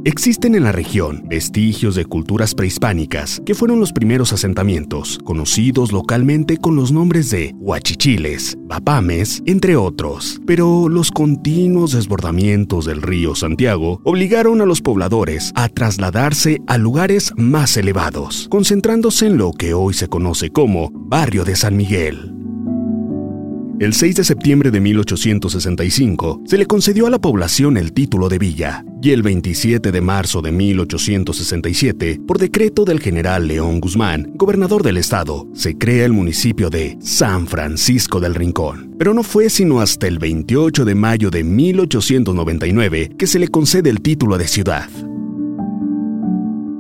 Existen 0.05 0.57
en 0.57 0.65
la 0.65 0.73
región 0.73 1.23
vestigios 1.29 1.95
de 1.95 2.05
culturas 2.05 2.57
prehispánicas 2.57 3.41
que 3.47 3.55
fueron 3.55 3.79
los 3.79 3.93
primeros 3.93 4.33
asentamientos, 4.33 5.21
conocidos 5.23 5.93
localmente 5.93 6.57
con 6.57 6.75
los 6.75 6.91
nombres 6.91 7.31
de 7.31 7.55
huachichiles, 7.55 8.59
vapames, 8.65 9.45
entre 9.47 9.77
otros. 9.77 10.41
Pero 10.45 10.89
los 10.89 11.13
continuos 11.13 11.93
desbordamientos 11.93 12.85
del 12.85 13.01
río 13.01 13.37
Santiago 13.37 14.01
obligaron 14.03 14.61
a 14.61 14.67
los 14.67 14.81
pobladores 14.81 15.53
a 15.55 15.69
trasladarse 15.69 16.61
a 16.67 16.79
lugares 16.79 17.33
más 17.37 17.77
elevados, 17.77 18.49
concentrándose 18.51 19.29
en 19.29 19.39
lo 19.39 19.53
que 19.53 19.73
hoy 19.73 19.95
se 19.95 20.09
conoce 20.09 20.51
como 20.51 20.91
Barrio 20.93 21.45
de 21.45 21.55
San 21.55 21.77
Miguel. 21.77 22.42
El 23.83 23.95
6 23.95 24.15
de 24.15 24.23
septiembre 24.23 24.71
de 24.71 24.81
1865 24.81 26.43
se 26.47 26.57
le 26.57 26.67
concedió 26.67 27.09
a 27.09 27.11
la 27.11 27.21
población 27.21 27.77
el 27.77 27.93
título 27.93 28.29
de 28.29 28.39
villa 28.39 28.85
y 29.03 29.11
el 29.11 29.25
27 29.25 29.91
de 29.91 30.01
marzo 30.01 30.41
de 30.41 30.53
1867, 30.53 32.21
por 32.25 32.39
decreto 32.39 32.85
del 32.85 33.01
general 33.01 33.49
León 33.49 33.81
Guzmán, 33.81 34.31
gobernador 34.37 34.85
del 34.85 34.99
estado, 34.99 35.49
se 35.53 35.77
crea 35.79 36.05
el 36.05 36.13
municipio 36.13 36.71
de 36.71 36.97
San 37.01 37.49
Francisco 37.49 38.21
del 38.21 38.37
Rincón. 38.37 38.95
Pero 39.01 39.15
no 39.15 39.25
fue 39.25 39.51
sino 39.51 39.81
hasta 39.81 40.07
el 40.07 40.21
28 40.21 40.85
de 40.85 40.95
mayo 40.95 41.31
de 41.31 41.43
1899 41.43 43.17
que 43.19 43.27
se 43.27 43.41
le 43.41 43.49
concede 43.49 43.91
el 43.91 44.01
título 44.01 44.39
de 44.39 44.47
ciudad. 44.47 44.89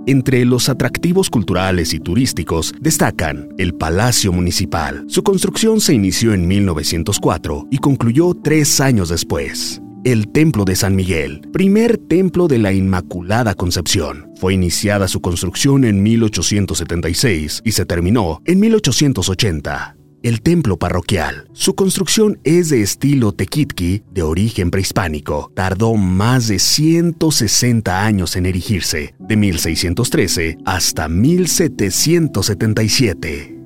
Entre 0.07 0.45
los 0.45 0.69
atractivos 0.69 1.31
culturales 1.31 1.95
y 1.95 2.01
turísticos 2.01 2.75
destacan 2.81 3.49
el 3.57 3.75
Palacio 3.75 4.33
Municipal. 4.33 5.05
Su 5.07 5.23
construcción 5.23 5.81
se 5.81 5.95
inició 5.95 6.35
en 6.35 6.49
1904 6.49 7.69
y 7.71 7.79
concluyó 7.79 8.35
tres 8.35 8.81
años 8.81 9.11
después. 9.11 9.81
El 10.05 10.33
Templo 10.33 10.65
de 10.65 10.75
San 10.75 10.97
Miguel, 10.97 11.43
primer 11.53 11.99
templo 11.99 12.49
de 12.49 12.59
la 12.59 12.73
Inmaculada 12.73 13.55
Concepción. 13.55 14.33
Fue 14.41 14.55
iniciada 14.55 15.07
su 15.07 15.21
construcción 15.21 15.85
en 15.85 16.03
1876 16.03 17.62
y 17.65 17.71
se 17.71 17.87
terminó 17.87 18.41
en 18.45 18.59
1880 18.59 19.97
el 20.23 20.43
templo 20.43 20.79
parroquial. 20.79 21.49
Su 21.53 21.75
construcción 21.75 22.39
es 22.45 22.69
de 22.71 22.83
estilo 22.83 23.33
tequitqui, 23.33 24.05
de 24.11 24.23
origen 24.23 24.71
prehispánico. 24.71 25.51
Tardó 25.55 25.95
más 25.95 26.49
de 26.49 26.59
160 26.59 28.05
años 28.05 28.37
en 28.37 28.47
erigirse, 28.47 29.15
de 29.19 29.37
1613 29.37 30.59
hasta 30.65 31.09
1777. 31.09 33.62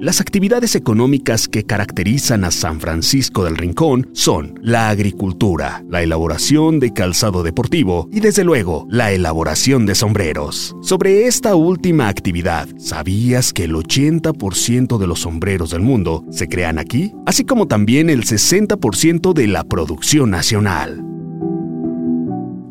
Las 0.00 0.22
actividades 0.22 0.76
económicas 0.76 1.46
que 1.46 1.64
caracterizan 1.64 2.44
a 2.44 2.50
San 2.50 2.80
Francisco 2.80 3.44
del 3.44 3.58
Rincón 3.58 4.08
son 4.14 4.58
la 4.62 4.88
agricultura, 4.88 5.84
la 5.90 6.02
elaboración 6.02 6.80
de 6.80 6.94
calzado 6.94 7.42
deportivo 7.42 8.08
y 8.10 8.20
desde 8.20 8.42
luego 8.42 8.86
la 8.88 9.12
elaboración 9.12 9.84
de 9.84 9.94
sombreros. 9.94 10.74
Sobre 10.80 11.26
esta 11.26 11.54
última 11.54 12.08
actividad, 12.08 12.66
¿sabías 12.78 13.52
que 13.52 13.64
el 13.64 13.74
80% 13.74 14.96
de 14.96 15.06
los 15.06 15.20
sombreros 15.20 15.68
del 15.68 15.82
mundo 15.82 16.24
se 16.30 16.48
crean 16.48 16.78
aquí? 16.78 17.12
Así 17.26 17.44
como 17.44 17.68
también 17.68 18.08
el 18.08 18.24
60% 18.24 19.34
de 19.34 19.46
la 19.48 19.64
producción 19.64 20.30
nacional. 20.30 21.09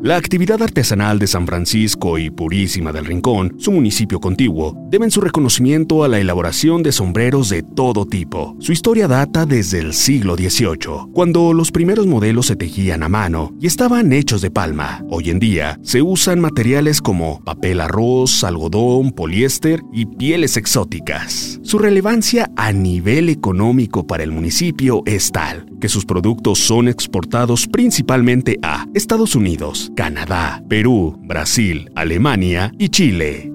La 0.02 0.16
actividad 0.16 0.62
artesanal 0.62 1.18
de 1.18 1.26
San 1.26 1.46
Francisco 1.46 2.16
y 2.16 2.30
Purísima 2.30 2.90
del 2.90 3.04
Rincón, 3.04 3.56
su 3.58 3.70
municipio 3.70 4.18
contiguo, 4.18 4.74
deben 4.88 5.10
su 5.10 5.20
reconocimiento 5.20 6.04
a 6.04 6.08
la 6.08 6.18
elaboración 6.18 6.82
de 6.82 6.90
sombreros 6.90 7.50
de 7.50 7.62
todo 7.62 8.06
tipo. 8.06 8.56
Su 8.60 8.72
historia 8.72 9.08
data 9.08 9.44
desde 9.44 9.78
el 9.78 9.92
siglo 9.92 10.36
XVIII, 10.36 11.12
cuando 11.12 11.52
los 11.52 11.70
primeros 11.70 12.06
modelos 12.06 12.46
se 12.46 12.56
tejían 12.56 13.02
a 13.02 13.10
mano 13.10 13.52
y 13.60 13.66
estaban 13.66 14.14
hechos 14.14 14.40
de 14.40 14.50
palma. 14.50 15.04
Hoy 15.10 15.28
en 15.28 15.38
día 15.38 15.78
se 15.82 16.00
usan 16.00 16.40
materiales 16.40 17.02
como 17.02 17.44
papel 17.44 17.82
arroz, 17.82 18.42
algodón, 18.42 19.12
poliéster 19.12 19.82
y 19.92 20.06
pieles 20.06 20.56
exóticas. 20.56 21.60
Su 21.62 21.78
relevancia 21.78 22.50
a 22.56 22.72
nivel 22.72 23.28
económico 23.28 24.06
para 24.06 24.22
el 24.24 24.32
municipio 24.32 25.02
es 25.04 25.30
tal 25.30 25.69
que 25.80 25.88
sus 25.88 26.04
productos 26.04 26.58
son 26.58 26.88
exportados 26.88 27.66
principalmente 27.66 28.58
a 28.62 28.86
Estados 28.94 29.34
Unidos, 29.34 29.90
Canadá, 29.96 30.62
Perú, 30.68 31.18
Brasil, 31.22 31.90
Alemania 31.94 32.72
y 32.78 32.90
Chile. 32.90 33.50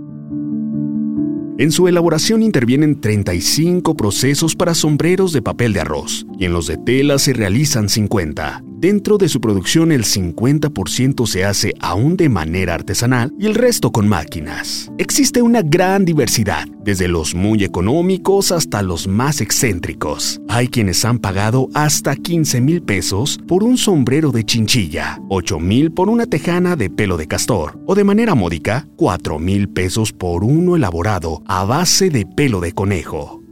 En 1.58 1.72
su 1.72 1.88
elaboración 1.88 2.44
intervienen 2.44 3.00
35 3.00 3.96
procesos 3.96 4.58
para 4.58 4.76
sombreros 4.76 5.32
de 5.32 5.42
papel 5.42 5.72
de 5.72 5.80
arroz 5.80 6.26
y 6.38 6.44
en 6.44 6.52
los 6.52 6.68
de 6.68 6.76
tela 6.76 7.18
se 7.18 7.32
realizan 7.32 7.88
50. 7.88 8.62
Dentro 8.78 9.18
de 9.18 9.30
su 9.30 9.40
producción 9.40 9.94
el 9.94 10.04
50% 10.04 11.26
se 11.26 11.46
hace 11.46 11.74
aún 11.80 12.18
de 12.18 12.28
manera 12.28 12.74
artesanal 12.74 13.34
y 13.40 13.46
el 13.46 13.56
resto 13.56 13.92
con 13.92 14.08
máquinas. 14.08 14.92
Existe 14.98 15.42
una 15.42 15.62
gran 15.62 16.04
diversidad, 16.04 16.66
desde 16.84 17.08
los 17.08 17.36
muy 17.36 17.64
económicos 17.64 18.52
hasta 18.52 18.82
los 18.82 19.08
más 19.08 19.40
excéntricos. 19.40 20.42
Hay 20.50 20.68
quienes 20.68 21.06
han 21.06 21.20
pagado 21.20 21.70
hasta 21.74 22.18
15 22.18 22.60
mil 22.60 22.82
pesos 22.82 23.40
por 23.48 23.64
un 23.64 23.78
sombrero 23.78 24.32
de 24.32 24.44
chinchilla, 24.44 25.22
8 25.30 25.60
mil 25.60 25.94
por 25.94 26.10
una 26.10 26.26
tejana 26.26 26.76
de 26.76 26.90
pelo 26.90 27.16
de 27.16 27.28
castor 27.28 27.80
o 27.86 27.96
de 27.96 28.04
manera 28.04 28.36
módica 28.36 28.88
4 28.98 29.40
mil 29.40 29.70
pesos 29.70 30.12
por 30.12 30.44
uno 30.44 30.76
elaborado 30.76 31.42
a 31.48 31.64
base 31.64 32.10
de 32.10 32.26
pelo 32.26 32.60
de 32.60 32.74
conejo. 32.74 33.45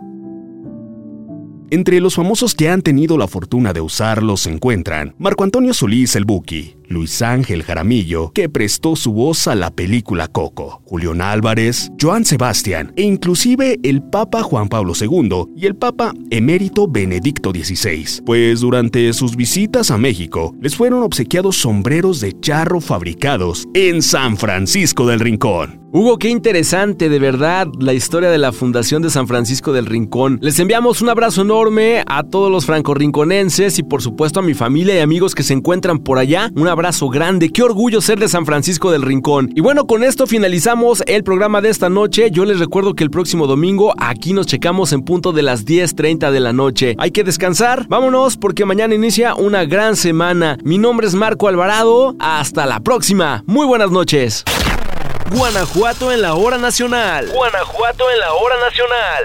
Entre 1.73 1.99
los 1.99 2.13
famosos 2.13 2.53
que 2.53 2.69
han 2.69 2.83
tenido 2.83 3.17
la 3.17 3.27
fortuna 3.27 3.73
de 3.73 3.81
usarlos 3.81 4.41
se 4.41 4.51
encuentran 4.51 5.15
Marco 5.17 5.43
Antonio 5.43 5.73
Solís 5.73 6.15
el 6.15 6.23
Buki, 6.23 6.75
Luis 6.93 7.21
Ángel 7.21 7.63
Jaramillo, 7.63 8.31
que 8.33 8.49
prestó 8.49 8.95
su 8.95 9.11
voz 9.11 9.47
a 9.47 9.55
la 9.55 9.71
película 9.71 10.27
Coco, 10.27 10.81
Julián 10.85 11.21
Álvarez, 11.21 11.91
Joan 11.99 12.23
Sebastián 12.23 12.93
e 12.95 13.01
inclusive 13.01 13.79
el 13.83 14.01
Papa 14.01 14.43
Juan 14.43 14.69
Pablo 14.69 14.93
II 14.99 15.45
y 15.55 15.65
el 15.65 15.75
Papa 15.75 16.13
emérito 16.29 16.87
Benedicto 16.87 17.51
XVI, 17.51 18.21
pues 18.25 18.61
durante 18.61 19.11
sus 19.13 19.35
visitas 19.35 19.91
a 19.91 19.97
México 19.97 20.55
les 20.61 20.75
fueron 20.75 21.03
obsequiados 21.03 21.57
sombreros 21.57 22.19
de 22.19 22.39
charro 22.39 22.79
fabricados 22.79 23.67
en 23.73 24.01
San 24.01 24.37
Francisco 24.37 25.07
del 25.07 25.19
Rincón. 25.19 25.83
Hugo, 25.95 26.17
qué 26.17 26.29
interesante, 26.29 27.07
de 27.07 27.19
verdad, 27.19 27.67
la 27.77 27.93
historia 27.93 28.31
de 28.31 28.39
la 28.39 28.51
Fundación 28.51 29.03
de 29.03 29.11
San 29.11 29.27
Francisco 29.27 29.73
del 29.73 29.85
Rincón. 29.85 30.39
Les 30.41 30.57
enviamos 30.57 31.03
un 31.03 31.09
abrazo 31.09 31.43
enorme 31.43 32.03
a 32.07 32.23
todos 32.23 32.51
los 32.51 32.65
franco-rinconenses 32.65 33.77
y 33.77 33.83
por 33.83 34.01
supuesto 34.01 34.39
a 34.39 34.43
mi 34.43 34.55
familia 34.55 34.95
y 34.95 35.01
amigos 35.01 35.35
que 35.35 35.43
se 35.43 35.53
encuentran 35.53 35.99
por 35.99 36.17
allá. 36.17 36.49
Un 36.55 36.67
abrazo 36.67 36.82
abrazo 36.83 37.07
grande. 37.07 37.49
Qué 37.49 37.63
orgullo 37.63 38.01
ser 38.01 38.19
de 38.19 38.27
San 38.27 38.45
Francisco 38.45 38.91
del 38.91 39.03
Rincón. 39.03 39.49
Y 39.55 39.61
bueno, 39.61 39.87
con 39.87 40.03
esto 40.03 40.27
finalizamos 40.27 41.01
el 41.07 41.23
programa 41.23 41.61
de 41.61 41.69
esta 41.69 41.87
noche. 41.87 42.29
Yo 42.29 42.43
les 42.43 42.59
recuerdo 42.59 42.93
que 42.93 43.05
el 43.05 43.09
próximo 43.09 43.47
domingo 43.47 43.93
aquí 43.97 44.33
nos 44.33 44.47
checamos 44.47 44.91
en 44.91 45.05
punto 45.05 45.31
de 45.31 45.43
las 45.43 45.65
10.30 45.65 46.29
de 46.29 46.39
la 46.41 46.51
noche. 46.51 46.95
Hay 46.99 47.11
que 47.11 47.23
descansar. 47.23 47.87
Vámonos 47.87 48.35
porque 48.35 48.65
mañana 48.65 48.95
inicia 48.95 49.33
una 49.33 49.63
gran 49.63 49.95
semana. 49.95 50.57
Mi 50.65 50.77
nombre 50.77 51.07
es 51.07 51.15
Marco 51.15 51.47
Alvarado. 51.47 52.17
Hasta 52.19 52.65
la 52.65 52.81
próxima. 52.81 53.45
Muy 53.45 53.65
buenas 53.65 53.89
noches. 53.89 54.43
Guanajuato 55.31 56.11
en 56.11 56.21
la 56.21 56.33
hora 56.33 56.57
nacional. 56.57 57.29
Guanajuato 57.33 58.11
en 58.11 58.19
la 58.19 58.33
hora 58.33 58.55
nacional. 58.59 59.23